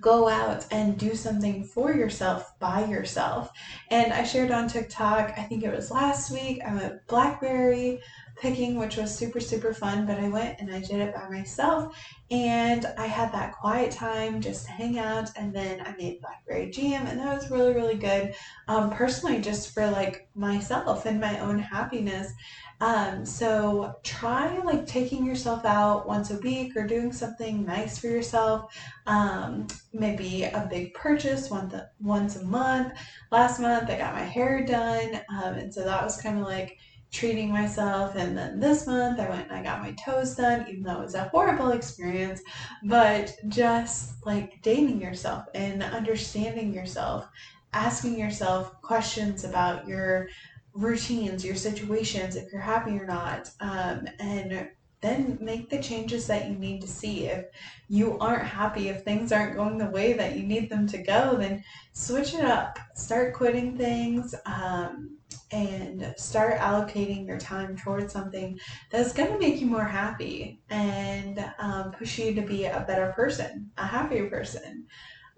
go 0.00 0.28
out 0.28 0.66
and 0.70 0.98
do 0.98 1.14
something 1.14 1.64
for 1.64 1.92
yourself 1.92 2.58
by 2.58 2.84
yourself. 2.84 3.50
And 3.90 4.12
I 4.12 4.22
shared 4.22 4.50
on 4.50 4.68
TikTok, 4.68 5.34
I 5.36 5.42
think 5.42 5.64
it 5.64 5.74
was 5.74 5.90
last 5.90 6.30
week, 6.30 6.60
I 6.64 6.74
went 6.74 7.06
blackberry 7.06 8.00
picking, 8.40 8.78
which 8.78 8.96
was 8.96 9.14
super, 9.14 9.40
super 9.40 9.72
fun. 9.74 10.06
But 10.06 10.18
I 10.18 10.28
went 10.28 10.60
and 10.60 10.74
I 10.74 10.80
did 10.80 11.00
it 11.00 11.14
by 11.14 11.28
myself. 11.28 11.96
And 12.30 12.86
I 12.98 13.06
had 13.06 13.32
that 13.32 13.56
quiet 13.56 13.90
time 13.90 14.40
just 14.40 14.66
to 14.66 14.72
hang 14.72 14.98
out. 14.98 15.30
And 15.36 15.54
then 15.54 15.80
I 15.80 15.94
made 15.96 16.20
blackberry 16.20 16.70
jam, 16.70 17.06
and 17.06 17.18
that 17.20 17.34
was 17.34 17.50
really, 17.50 17.72
really 17.74 17.96
good. 17.96 18.34
Um, 18.68 18.90
personally, 18.90 19.40
just 19.40 19.72
for 19.72 19.88
like 19.90 20.28
myself 20.34 21.06
and 21.06 21.20
my 21.20 21.38
own 21.40 21.58
happiness. 21.58 22.32
Um, 22.80 23.26
so 23.26 23.94
try 24.04 24.58
like 24.58 24.86
taking 24.86 25.26
yourself 25.26 25.64
out 25.64 26.06
once 26.06 26.30
a 26.30 26.38
week 26.38 26.76
or 26.76 26.86
doing 26.86 27.12
something 27.12 27.64
nice 27.64 27.98
for 27.98 28.06
yourself. 28.06 28.72
Um, 29.06 29.66
maybe 29.92 30.44
a 30.44 30.68
big 30.70 30.94
purchase 30.94 31.50
once 31.50 31.74
a, 31.74 31.90
once 32.00 32.36
a 32.36 32.44
month. 32.44 32.92
Last 33.32 33.58
month 33.58 33.90
I 33.90 33.98
got 33.98 34.14
my 34.14 34.22
hair 34.22 34.64
done, 34.64 35.20
um, 35.28 35.54
and 35.54 35.74
so 35.74 35.84
that 35.84 36.04
was 36.04 36.20
kind 36.20 36.38
of 36.38 36.44
like 36.44 36.78
treating 37.10 37.50
myself. 37.50 38.16
And 38.16 38.36
then 38.36 38.60
this 38.60 38.86
month 38.86 39.18
I 39.18 39.28
went 39.28 39.48
and 39.48 39.58
I 39.58 39.62
got 39.62 39.82
my 39.82 39.92
toes 39.92 40.34
done, 40.34 40.66
even 40.68 40.82
though 40.82 41.00
it 41.00 41.04
was 41.04 41.14
a 41.14 41.28
horrible 41.28 41.70
experience. 41.70 42.42
But 42.84 43.34
just 43.48 44.24
like 44.26 44.60
dating 44.62 45.00
yourself 45.00 45.46
and 45.54 45.82
understanding 45.82 46.72
yourself, 46.74 47.28
asking 47.72 48.18
yourself 48.18 48.80
questions 48.82 49.44
about 49.44 49.86
your 49.86 50.28
routines, 50.74 51.44
your 51.44 51.56
situations, 51.56 52.36
if 52.36 52.52
you're 52.52 52.60
happy 52.60 52.92
or 52.92 53.06
not, 53.06 53.50
um, 53.60 54.06
and 54.20 54.68
then 55.00 55.38
make 55.40 55.70
the 55.70 55.80
changes 55.80 56.26
that 56.26 56.48
you 56.48 56.56
need 56.56 56.80
to 56.80 56.88
see. 56.88 57.26
If 57.26 57.46
you 57.88 58.18
aren't 58.18 58.46
happy, 58.46 58.88
if 58.88 59.02
things 59.02 59.32
aren't 59.32 59.56
going 59.56 59.78
the 59.78 59.90
way 59.90 60.12
that 60.14 60.36
you 60.36 60.42
need 60.42 60.68
them 60.70 60.86
to 60.88 60.98
go, 60.98 61.36
then 61.36 61.64
switch 61.92 62.34
it 62.34 62.44
up. 62.44 62.78
Start 62.94 63.34
quitting 63.34 63.76
things 63.76 64.34
um, 64.44 65.17
and 65.50 66.14
start 66.16 66.58
allocating 66.58 67.26
your 67.26 67.38
time 67.38 67.76
towards 67.76 68.12
something 68.12 68.58
that's 68.90 69.12
going 69.12 69.32
to 69.32 69.38
make 69.38 69.60
you 69.60 69.66
more 69.66 69.84
happy 69.84 70.60
and 70.70 71.44
um, 71.58 71.92
push 71.92 72.18
you 72.18 72.34
to 72.34 72.42
be 72.42 72.64
a 72.66 72.84
better 72.86 73.12
person, 73.12 73.70
a 73.78 73.86
happier 73.86 74.28
person. 74.28 74.86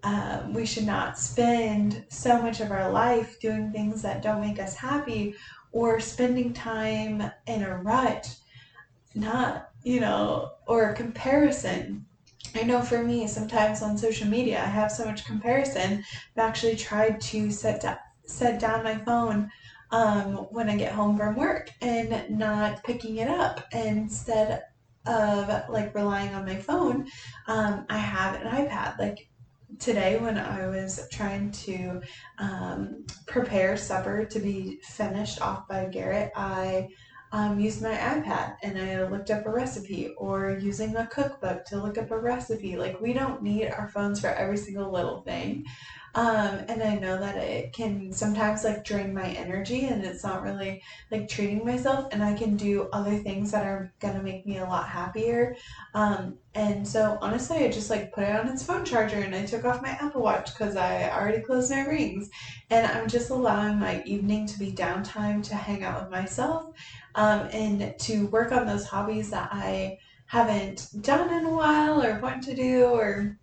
Um, 0.03 0.53
we 0.53 0.65
should 0.65 0.85
not 0.85 1.17
spend 1.17 2.05
so 2.09 2.41
much 2.41 2.59
of 2.59 2.71
our 2.71 2.89
life 2.89 3.39
doing 3.39 3.71
things 3.71 4.01
that 4.01 4.23
don't 4.23 4.41
make 4.41 4.59
us 4.59 4.75
happy 4.75 5.35
or 5.71 5.99
spending 5.99 6.53
time 6.53 7.31
in 7.47 7.63
a 7.63 7.77
rut, 7.77 8.35
not, 9.15 9.69
you 9.83 9.99
know, 9.99 10.53
or 10.67 10.93
comparison. 10.93 12.05
I 12.55 12.63
know 12.63 12.81
for 12.81 13.03
me, 13.03 13.27
sometimes 13.27 13.81
on 13.81 13.97
social 13.97 14.27
media, 14.27 14.59
I 14.59 14.65
have 14.65 14.91
so 14.91 15.05
much 15.05 15.23
comparison. 15.23 16.03
I've 16.35 16.43
actually 16.43 16.75
tried 16.75 17.21
to 17.21 17.51
set, 17.51 17.81
da- 17.81 17.97
set 18.25 18.59
down 18.59 18.83
my 18.83 18.97
phone 18.97 19.49
um, 19.91 20.35
when 20.51 20.69
I 20.69 20.77
get 20.77 20.93
home 20.93 21.17
from 21.17 21.35
work 21.35 21.69
and 21.81 22.29
not 22.29 22.83
picking 22.83 23.17
it 23.17 23.27
up. 23.27 23.63
Instead 23.73 24.63
of 25.05 25.69
like 25.69 25.95
relying 25.95 26.33
on 26.33 26.45
my 26.45 26.55
phone, 26.55 27.07
um, 27.47 27.85
I 27.89 27.97
have 27.97 28.41
an 28.41 28.47
iPad. 28.47 28.97
Like 28.99 29.29
today 29.79 30.17
when 30.17 30.37
I 30.37 30.67
was 30.67 31.07
trying 31.11 31.51
to 31.51 32.01
um, 32.37 33.05
prepare 33.27 33.77
supper 33.77 34.25
to 34.25 34.39
be 34.39 34.79
finished 34.83 35.41
off 35.41 35.67
by 35.67 35.85
Garrett, 35.85 36.31
I 36.35 36.89
um, 37.33 37.59
used 37.59 37.81
my 37.81 37.93
iPad 37.95 38.57
and 38.61 38.77
I 38.77 39.07
looked 39.07 39.31
up 39.31 39.45
a 39.45 39.51
recipe 39.51 40.13
or 40.17 40.57
using 40.61 40.95
a 40.97 41.07
cookbook 41.07 41.63
to 41.65 41.81
look 41.81 41.97
up 41.97 42.11
a 42.11 42.19
recipe. 42.19 42.75
Like, 42.75 42.99
we 42.99 43.13
don't 43.13 43.41
need 43.41 43.69
our 43.69 43.87
phones 43.87 44.19
for 44.19 44.27
every 44.27 44.57
single 44.57 44.91
little 44.91 45.21
thing. 45.21 45.65
Um, 46.13 46.65
and 46.67 46.83
I 46.83 46.95
know 46.95 47.17
that 47.17 47.37
it 47.37 47.73
can 47.73 48.11
sometimes 48.11 48.63
like 48.63 48.83
drain 48.83 49.13
my 49.13 49.27
energy 49.29 49.85
and 49.85 50.03
it's 50.03 50.23
not 50.23 50.41
really 50.41 50.81
like 51.09 51.27
treating 51.29 51.65
myself 51.65 52.07
and 52.11 52.21
I 52.23 52.33
can 52.33 52.57
do 52.57 52.89
other 52.91 53.17
things 53.17 53.51
that 53.51 53.65
are 53.65 53.93
gonna 53.99 54.21
make 54.21 54.45
me 54.45 54.57
a 54.57 54.65
lot 54.65 54.87
happier. 54.87 55.55
Um, 55.93 56.37
and 56.53 56.85
so 56.87 57.17
honestly, 57.21 57.63
I 57.63 57.69
just 57.69 57.89
like 57.89 58.11
put 58.11 58.25
it 58.25 58.35
on 58.35 58.47
its 58.47 58.63
phone 58.63 58.83
charger 58.83 59.19
and 59.19 59.33
I 59.33 59.45
took 59.45 59.63
off 59.63 59.81
my 59.81 59.97
Apple 60.01 60.21
Watch 60.21 60.53
because 60.53 60.75
I 60.75 61.09
already 61.09 61.39
closed 61.39 61.71
my 61.71 61.81
rings. 61.81 62.29
And 62.69 62.85
I'm 62.87 63.07
just 63.07 63.29
allowing 63.29 63.79
my 63.79 64.01
evening 64.05 64.45
to 64.47 64.59
be 64.59 64.71
downtime 64.73 65.43
to 65.43 65.55
hang 65.55 65.83
out 65.83 66.01
with 66.01 66.09
myself 66.11 66.65
um, 67.15 67.47
and 67.51 67.93
to 67.99 68.27
work 68.27 68.51
on 68.51 68.65
those 68.65 68.85
hobbies 68.85 69.29
that 69.31 69.49
I 69.51 69.97
haven't 70.25 70.87
done 71.01 71.31
in 71.33 71.45
a 71.45 71.53
while 71.53 72.01
or 72.01 72.19
want 72.19 72.43
to 72.43 72.55
do 72.55 72.85
or 72.85 73.37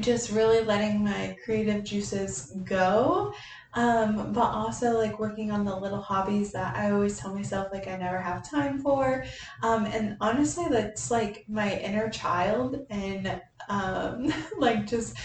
just 0.00 0.30
really 0.30 0.64
letting 0.64 1.04
my 1.04 1.36
creative 1.44 1.84
juices 1.84 2.52
go 2.64 3.32
um, 3.74 4.32
but 4.32 4.50
also 4.50 4.96
like 4.96 5.18
working 5.18 5.50
on 5.50 5.64
the 5.64 5.76
little 5.76 6.00
hobbies 6.00 6.52
that 6.52 6.76
I 6.76 6.90
always 6.90 7.18
tell 7.18 7.34
myself 7.34 7.68
like 7.72 7.86
I 7.86 7.96
never 7.96 8.18
have 8.18 8.48
time 8.48 8.80
for. 8.80 9.24
Um, 9.62 9.86
and 9.86 10.16
honestly, 10.20 10.66
that's 10.68 11.10
like 11.10 11.44
my 11.48 11.78
inner 11.78 12.08
child 12.08 12.86
and 12.90 13.40
um, 13.68 14.32
like 14.58 14.86
just 14.86 15.16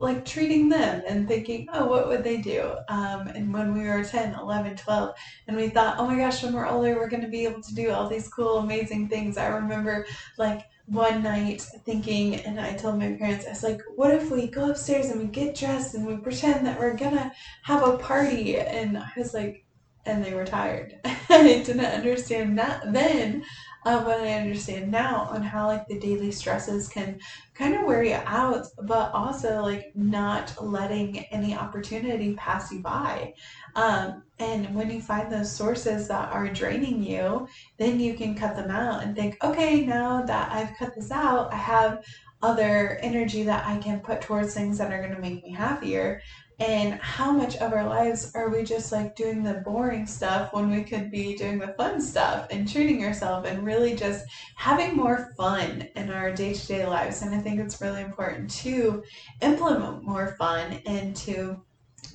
like 0.00 0.24
treating 0.24 0.68
them 0.68 1.02
and 1.08 1.26
thinking, 1.26 1.66
oh, 1.72 1.86
what 1.86 2.06
would 2.06 2.22
they 2.22 2.40
do? 2.40 2.72
Um, 2.88 3.26
and 3.26 3.52
when 3.52 3.74
we 3.74 3.82
were 3.82 4.04
10, 4.04 4.34
11, 4.34 4.76
12, 4.76 5.14
and 5.48 5.56
we 5.56 5.68
thought, 5.68 5.98
oh 5.98 6.06
my 6.06 6.16
gosh, 6.16 6.44
when 6.44 6.52
we're 6.52 6.68
older, 6.68 6.94
we're 6.94 7.08
going 7.08 7.24
to 7.24 7.28
be 7.28 7.44
able 7.44 7.62
to 7.62 7.74
do 7.74 7.90
all 7.90 8.08
these 8.08 8.28
cool, 8.28 8.58
amazing 8.58 9.08
things. 9.08 9.36
I 9.36 9.48
remember 9.48 10.06
like 10.38 10.62
one 10.88 11.22
night 11.22 11.60
thinking, 11.84 12.36
and 12.36 12.60
I 12.60 12.72
told 12.72 12.98
my 12.98 13.12
parents, 13.12 13.46
I 13.46 13.50
was 13.50 13.62
like, 13.62 13.80
what 13.96 14.12
if 14.12 14.30
we 14.30 14.46
go 14.46 14.70
upstairs 14.70 15.06
and 15.06 15.20
we 15.20 15.26
get 15.26 15.54
dressed 15.54 15.94
and 15.94 16.06
we 16.06 16.16
pretend 16.16 16.66
that 16.66 16.78
we're 16.78 16.96
gonna 16.96 17.32
have 17.64 17.86
a 17.86 17.98
party? 17.98 18.58
And 18.58 18.96
I 18.96 19.10
was 19.16 19.34
like, 19.34 19.64
and 20.06 20.24
they 20.24 20.32
were 20.32 20.46
tired. 20.46 20.98
I 21.28 21.42
didn't 21.42 21.80
understand 21.80 22.58
that 22.58 22.92
then, 22.92 23.44
uh, 23.84 24.04
but 24.04 24.20
I 24.20 24.34
understand 24.34 24.90
now 24.90 25.28
on 25.30 25.42
how 25.42 25.66
like 25.66 25.86
the 25.86 25.98
daily 25.98 26.32
stresses 26.32 26.88
can 26.88 27.20
kind 27.54 27.74
of 27.74 27.84
wear 27.84 28.02
you 28.02 28.18
out, 28.26 28.66
but 28.82 29.12
also 29.12 29.62
like 29.62 29.92
not 29.94 30.54
letting 30.62 31.20
any 31.26 31.54
opportunity 31.54 32.34
pass 32.34 32.72
you 32.72 32.80
by. 32.80 33.34
Um, 33.74 34.24
and 34.38 34.74
when 34.74 34.90
you 34.90 35.00
find 35.00 35.30
those 35.30 35.50
sources 35.50 36.08
that 36.08 36.32
are 36.32 36.48
draining 36.48 37.02
you, 37.02 37.48
then 37.78 38.00
you 38.00 38.14
can 38.14 38.34
cut 38.34 38.56
them 38.56 38.70
out 38.70 39.02
and 39.02 39.14
think, 39.14 39.42
okay, 39.42 39.84
now 39.84 40.22
that 40.22 40.52
I've 40.52 40.76
cut 40.76 40.94
this 40.94 41.10
out, 41.10 41.52
I 41.52 41.56
have 41.56 42.04
other 42.42 42.98
energy 43.02 43.42
that 43.44 43.66
I 43.66 43.78
can 43.78 44.00
put 44.00 44.20
towards 44.20 44.54
things 44.54 44.78
that 44.78 44.92
are 44.92 45.02
going 45.02 45.14
to 45.14 45.20
make 45.20 45.42
me 45.42 45.52
happier. 45.52 46.20
And 46.60 46.94
how 46.94 47.30
much 47.30 47.56
of 47.56 47.72
our 47.72 47.88
lives 47.88 48.32
are 48.34 48.48
we 48.48 48.64
just 48.64 48.90
like 48.90 49.14
doing 49.14 49.44
the 49.44 49.62
boring 49.64 50.06
stuff 50.06 50.52
when 50.52 50.70
we 50.70 50.82
could 50.82 51.08
be 51.08 51.36
doing 51.36 51.58
the 51.58 51.74
fun 51.78 52.00
stuff 52.00 52.48
and 52.50 52.68
treating 52.68 53.00
yourself 53.00 53.46
and 53.46 53.64
really 53.64 53.94
just 53.94 54.24
having 54.56 54.96
more 54.96 55.32
fun 55.36 55.88
in 55.94 56.10
our 56.10 56.32
day 56.32 56.54
to 56.54 56.66
day 56.66 56.84
lives? 56.84 57.22
And 57.22 57.32
I 57.32 57.38
think 57.38 57.60
it's 57.60 57.80
really 57.80 58.02
important 58.02 58.50
to 58.62 59.04
implement 59.40 60.02
more 60.02 60.34
fun 60.36 60.80
and 60.84 61.14
to 61.16 61.62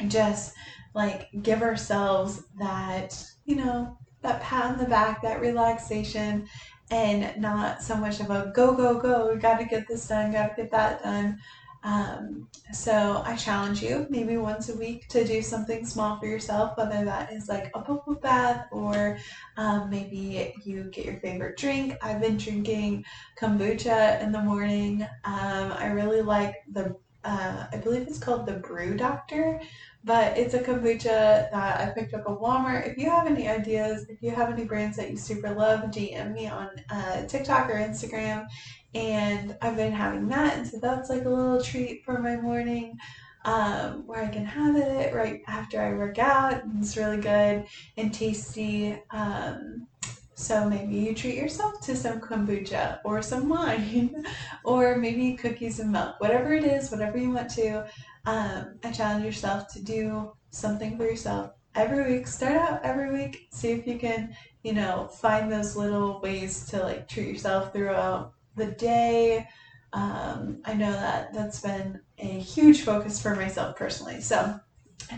just 0.07 0.53
like 0.93 1.29
give 1.41 1.61
ourselves 1.61 2.43
that, 2.59 3.23
you 3.45 3.55
know, 3.55 3.97
that 4.23 4.41
pat 4.41 4.71
on 4.71 4.77
the 4.77 4.85
back, 4.85 5.21
that 5.21 5.39
relaxation, 5.39 6.47
and 6.91 7.39
not 7.41 7.81
so 7.81 7.95
much 7.95 8.19
of 8.19 8.29
a 8.29 8.51
go, 8.53 8.75
go, 8.75 8.99
go, 8.99 9.31
we 9.33 9.39
got 9.39 9.57
to 9.57 9.65
get 9.65 9.87
this 9.87 10.07
done, 10.07 10.31
got 10.31 10.55
to 10.55 10.61
get 10.61 10.71
that 10.71 11.01
done. 11.01 11.39
Um, 11.83 12.47
so 12.71 13.21
I 13.25 13.35
challenge 13.35 13.83
you 13.83 14.07
maybe 14.09 14.37
once 14.37 14.69
a 14.69 14.75
week 14.75 15.07
to 15.09 15.25
do 15.25 15.41
something 15.41 15.85
small 15.85 16.17
for 16.17 16.25
yourself, 16.25 16.77
whether 16.77 17.03
that 17.03 17.33
is 17.33 17.49
like 17.49 17.71
a 17.75 17.79
bubble 17.79 18.15
bath 18.15 18.67
or 18.71 19.17
um, 19.57 19.89
maybe 19.89 20.53
you 20.63 20.85
get 20.85 21.05
your 21.05 21.19
favorite 21.19 21.57
drink. 21.57 21.97
I've 22.01 22.21
been 22.21 22.37
drinking 22.37 23.05
kombucha 23.39 24.21
in 24.21 24.31
the 24.31 24.41
morning. 24.41 25.03
Um, 25.25 25.73
I 25.73 25.87
really 25.87 26.21
like 26.21 26.55
the, 26.71 26.95
uh, 27.25 27.67
I 27.71 27.77
believe 27.77 28.07
it's 28.07 28.17
called 28.17 28.45
the 28.45 28.53
Brew 28.53 28.95
Doctor 28.95 29.61
but 30.03 30.37
it's 30.37 30.53
a 30.53 30.59
kombucha 30.59 31.49
that 31.51 31.81
I 31.81 31.91
picked 31.93 32.13
up 32.13 32.21
at 32.21 32.37
Walmart. 32.37 32.89
If 32.89 32.97
you 32.97 33.09
have 33.09 33.25
any 33.25 33.47
ideas, 33.47 34.05
if 34.09 34.21
you 34.21 34.31
have 34.31 34.51
any 34.51 34.65
brands 34.65 34.97
that 34.97 35.09
you 35.09 35.17
super 35.17 35.53
love, 35.53 35.91
DM 35.91 36.33
me 36.33 36.47
on 36.47 36.69
uh, 36.89 37.25
TikTok 37.25 37.69
or 37.69 37.75
Instagram. 37.75 38.47
And 38.93 39.55
I've 39.61 39.77
been 39.77 39.93
having 39.93 40.27
that, 40.27 40.57
and 40.57 40.67
so 40.67 40.77
that's 40.79 41.09
like 41.09 41.25
a 41.25 41.29
little 41.29 41.63
treat 41.63 42.03
for 42.05 42.19
my 42.19 42.35
morning. 42.35 42.97
Um, 43.45 44.07
where 44.07 44.23
I 44.23 44.29
can 44.29 44.45
have 44.45 44.77
it 44.77 45.13
right 45.13 45.41
after 45.47 45.81
I 45.81 45.91
work 45.91 46.17
out. 46.17 46.63
It's 46.79 46.95
really 46.95 47.17
good 47.17 47.65
and 47.97 48.13
tasty. 48.13 48.97
Um, 49.11 49.87
so 50.35 50.67
maybe 50.67 50.95
you 50.95 51.13
treat 51.13 51.35
yourself 51.35 51.81
to 51.81 51.95
some 51.95 52.19
kombucha 52.19 52.99
or 53.03 53.21
some 53.21 53.49
wine 53.49 54.25
or 54.63 54.95
maybe 54.95 55.35
cookies 55.35 55.79
and 55.79 55.91
milk, 55.91 56.19
whatever 56.19 56.53
it 56.53 56.63
is, 56.63 56.89
whatever 56.89 57.17
you 57.17 57.31
want 57.31 57.49
to 57.51 57.85
um, 58.25 58.79
and 58.83 58.95
challenge 58.95 59.25
yourself 59.25 59.67
to 59.73 59.81
do 59.81 60.33
something 60.49 60.97
for 60.97 61.05
yourself 61.05 61.51
every 61.75 62.13
week. 62.13 62.27
Start 62.27 62.55
out 62.55 62.83
every 62.83 63.11
week. 63.11 63.47
See 63.51 63.71
if 63.71 63.87
you 63.87 63.97
can, 63.97 64.35
you 64.63 64.73
know, 64.73 65.07
find 65.07 65.51
those 65.51 65.75
little 65.75 66.21
ways 66.21 66.65
to 66.67 66.81
like 66.81 67.07
treat 67.07 67.27
yourself 67.27 67.73
throughout 67.73 68.33
the 68.55 68.67
day. 68.67 69.47
Um, 69.93 70.61
I 70.65 70.73
know 70.73 70.91
that 70.91 71.33
that's 71.33 71.61
been 71.61 71.99
a 72.17 72.39
huge 72.39 72.81
focus 72.81 73.21
for 73.21 73.35
myself 73.35 73.75
personally. 73.75 74.21
So 74.21 74.59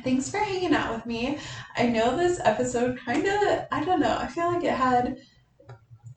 thanks 0.04 0.30
for 0.30 0.38
hanging 0.38 0.74
out 0.74 0.94
with 0.94 1.06
me. 1.06 1.38
I 1.78 1.88
know 1.88 2.18
this 2.18 2.40
episode 2.44 3.00
kind 3.06 3.26
of, 3.26 3.66
I 3.72 3.84
don't 3.84 4.00
know, 4.00 4.18
I 4.20 4.28
feel 4.28 4.52
like 4.52 4.64
it 4.64 4.74
had 4.74 5.18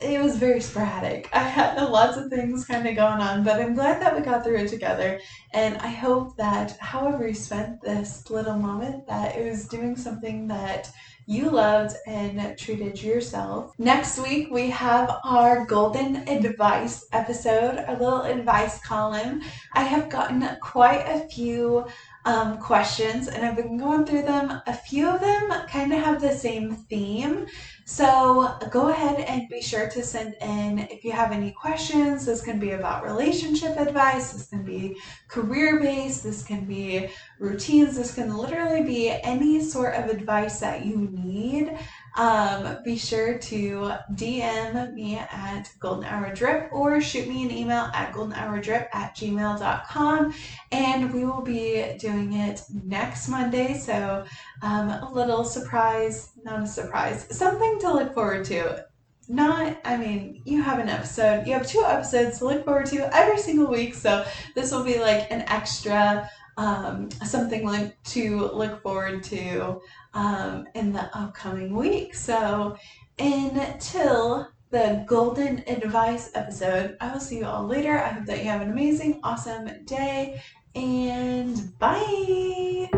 it 0.00 0.22
was 0.22 0.37
very 0.37 0.61
sporadic. 0.61 1.28
I 1.32 1.40
had 1.40 1.82
lots 1.82 2.16
of 2.16 2.30
things 2.30 2.64
kind 2.64 2.87
of 2.87 2.94
going 2.94 3.20
on, 3.20 3.42
but 3.42 3.61
I'm 3.61 3.74
glad 3.74 4.00
that 4.00 4.14
we 4.14 4.22
got 4.22 4.44
through 4.44 4.58
it 4.58 4.68
together. 4.68 5.20
And 5.52 5.76
I 5.78 5.88
hope 5.88 6.37
that 6.37 6.76
however 6.78 7.26
you 7.26 7.34
spent 7.34 7.80
this 7.82 8.30
little 8.30 8.56
moment, 8.56 9.06
that 9.08 9.37
it 9.37 9.50
was 9.50 9.66
doing 9.66 9.96
something 9.96 10.46
that 10.48 10.90
you 11.26 11.50
loved 11.50 11.94
and 12.06 12.56
treated 12.56 13.02
yourself. 13.02 13.74
Next 13.78 14.18
week, 14.18 14.48
we 14.50 14.70
have 14.70 15.18
our 15.24 15.66
golden 15.66 16.26
advice 16.28 17.04
episode, 17.12 17.84
our 17.87 17.98
little 17.98 18.22
advice 18.22 18.80
column. 18.80 19.42
I 19.74 19.82
have 19.82 20.08
gotten 20.08 20.48
quite 20.62 21.04
a 21.06 21.28
few 21.28 21.87
um, 22.24 22.58
questions 22.58 23.28
and 23.28 23.44
I've 23.44 23.56
been 23.56 23.76
going 23.76 24.04
through 24.04 24.22
them. 24.22 24.61
A 24.66 24.72
few 24.72 25.08
of 25.08 25.20
them 25.20 25.50
kind 25.66 25.92
of 25.92 26.02
have 26.02 26.20
the 26.20 26.32
same 26.32 26.74
theme. 26.74 27.46
So 27.90 28.55
go 28.70 28.90
ahead 28.90 29.20
and 29.20 29.48
be 29.48 29.62
sure 29.62 29.88
to 29.88 30.03
send 30.03 30.35
in 30.42 30.81
if 30.90 31.05
you 31.05 31.12
have 31.12 31.33
any 31.33 31.53
questions. 31.53 32.27
This 32.27 32.42
can 32.42 32.61
be 32.61 32.72
about 32.72 33.03
relationship 33.03 33.79
advice, 33.79 34.31
this 34.31 34.46
can 34.46 34.62
be 34.62 34.98
career 35.27 35.81
based, 35.81 36.22
this 36.22 36.44
can 36.44 36.66
be 36.66 37.09
routines, 37.38 37.96
this 37.96 38.14
can 38.14 38.37
literally 38.37 38.83
be 38.83 39.09
any 39.09 39.62
sort 39.62 39.94
of 39.94 40.11
advice 40.11 40.61
that 40.61 40.85
you 40.85 41.09
need 41.11 41.79
um, 42.18 42.83
be 42.83 42.98
sure 42.98 43.38
to 43.38 43.92
DM 44.14 44.92
me 44.92 45.16
at 45.16 45.70
Golden 45.78 46.04
Hour 46.04 46.35
Drip 46.35 46.68
or 46.72 47.00
shoot 47.00 47.28
me 47.28 47.44
an 47.44 47.52
email 47.52 47.90
at 47.94 48.12
goldenhourdrip 48.12 48.88
at 48.92 49.14
gmail.com. 49.16 50.35
And 50.72 51.14
we 51.14 51.24
will 51.24 51.42
be 51.42 51.96
doing 51.98 52.33
it 52.33 52.62
next 52.85 53.28
Monday. 53.28 53.78
So 53.78 54.24
um, 54.62 54.88
a 54.88 55.11
little 55.12 55.44
surprise, 55.44 56.31
not 56.42 56.64
a 56.64 56.66
surprise, 56.66 57.28
something 57.31 57.78
to 57.81 57.92
look 57.92 58.14
forward 58.14 58.44
to. 58.46 58.85
Not, 59.28 59.78
I 59.85 59.96
mean, 59.96 60.42
you 60.44 60.61
have 60.62 60.78
an 60.81 60.88
episode, 60.88 61.46
you 61.46 61.52
have 61.52 61.66
two 61.66 61.85
episodes 61.87 62.38
to 62.38 62.46
look 62.46 62.64
forward 62.64 62.87
to 62.87 63.14
every 63.14 63.38
single 63.38 63.68
week. 63.68 63.94
So 63.94 64.24
this 64.54 64.72
will 64.72 64.83
be 64.83 64.98
like 64.98 65.31
an 65.31 65.42
extra 65.42 66.28
um, 66.59 67.09
something 67.25 67.64
like 67.64 68.03
to 68.03 68.51
look 68.53 68.83
forward 68.83 69.23
to 69.23 69.81
um, 70.12 70.66
in 70.75 70.92
the 70.92 71.16
upcoming 71.16 71.75
week. 71.75 72.14
So 72.14 72.77
until 73.18 74.49
the 74.71 75.05
golden 75.07 75.62
advice 75.68 76.31
episode, 76.35 76.97
I 77.01 77.12
will 77.12 77.21
see 77.21 77.38
you 77.38 77.47
all 77.47 77.64
later. 77.64 77.99
I 77.99 78.09
hope 78.09 78.27
that 78.27 78.38
you 78.38 78.51
have 78.51 78.61
an 78.61 78.73
amazing, 78.73 79.21
awesome 79.23 79.85
day, 79.85 80.42
and 80.75 81.79
bye. 81.79 82.97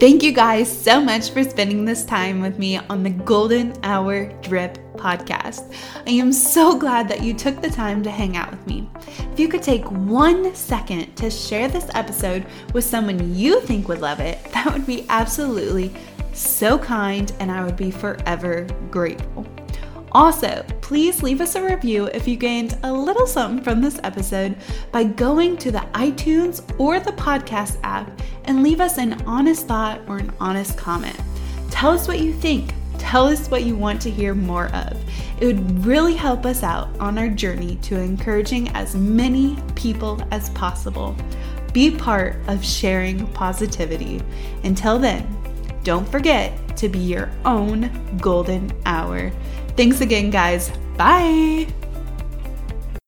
Thank 0.00 0.24
you 0.24 0.32
guys 0.32 0.66
so 0.70 1.00
much 1.00 1.30
for 1.30 1.44
spending 1.44 1.84
this 1.84 2.04
time 2.04 2.40
with 2.40 2.58
me 2.58 2.78
on 2.78 3.04
the 3.04 3.10
Golden 3.10 3.72
Hour 3.84 4.26
Drip 4.42 4.76
podcast. 4.96 5.72
I 6.04 6.10
am 6.10 6.32
so 6.32 6.76
glad 6.76 7.08
that 7.08 7.22
you 7.22 7.32
took 7.32 7.62
the 7.62 7.70
time 7.70 8.02
to 8.02 8.10
hang 8.10 8.36
out 8.36 8.50
with 8.50 8.66
me. 8.66 8.90
If 9.32 9.38
you 9.38 9.46
could 9.46 9.62
take 9.62 9.88
one 9.88 10.52
second 10.52 11.14
to 11.14 11.30
share 11.30 11.68
this 11.68 11.88
episode 11.94 12.44
with 12.72 12.82
someone 12.82 13.36
you 13.36 13.60
think 13.60 13.86
would 13.86 14.00
love 14.00 14.18
it, 14.18 14.42
that 14.52 14.72
would 14.72 14.84
be 14.84 15.06
absolutely 15.10 15.94
so 16.32 16.76
kind, 16.76 17.32
and 17.38 17.52
I 17.52 17.64
would 17.64 17.76
be 17.76 17.92
forever 17.92 18.66
grateful. 18.90 19.46
Also, 20.14 20.64
please 20.80 21.24
leave 21.24 21.40
us 21.40 21.56
a 21.56 21.62
review 21.62 22.06
if 22.06 22.28
you 22.28 22.36
gained 22.36 22.78
a 22.84 22.92
little 22.92 23.26
something 23.26 23.64
from 23.64 23.80
this 23.80 23.98
episode 24.04 24.56
by 24.92 25.02
going 25.02 25.56
to 25.56 25.72
the 25.72 25.84
iTunes 25.92 26.62
or 26.78 27.00
the 27.00 27.10
podcast 27.12 27.78
app 27.82 28.22
and 28.44 28.62
leave 28.62 28.80
us 28.80 28.96
an 28.96 29.14
honest 29.26 29.66
thought 29.66 30.00
or 30.06 30.18
an 30.18 30.32
honest 30.38 30.78
comment. 30.78 31.20
Tell 31.70 31.90
us 31.90 32.06
what 32.06 32.20
you 32.20 32.32
think. 32.32 32.72
Tell 32.96 33.26
us 33.26 33.50
what 33.50 33.64
you 33.64 33.74
want 33.74 34.00
to 34.02 34.10
hear 34.10 34.34
more 34.34 34.68
of. 34.68 34.96
It 35.40 35.46
would 35.46 35.84
really 35.84 36.14
help 36.14 36.46
us 36.46 36.62
out 36.62 36.96
on 37.00 37.18
our 37.18 37.28
journey 37.28 37.74
to 37.82 37.98
encouraging 37.98 38.68
as 38.68 38.94
many 38.94 39.56
people 39.74 40.22
as 40.30 40.48
possible. 40.50 41.16
Be 41.72 41.90
part 41.90 42.36
of 42.46 42.64
sharing 42.64 43.26
positivity. 43.32 44.22
Until 44.62 45.00
then, 45.00 45.26
don't 45.82 46.08
forget 46.08 46.76
to 46.76 46.88
be 46.88 47.00
your 47.00 47.30
own 47.44 47.90
golden 48.18 48.72
hour. 48.86 49.32
Thanks 49.76 50.00
again, 50.00 50.30
guys. 50.30 50.70
Bye. 50.96 51.66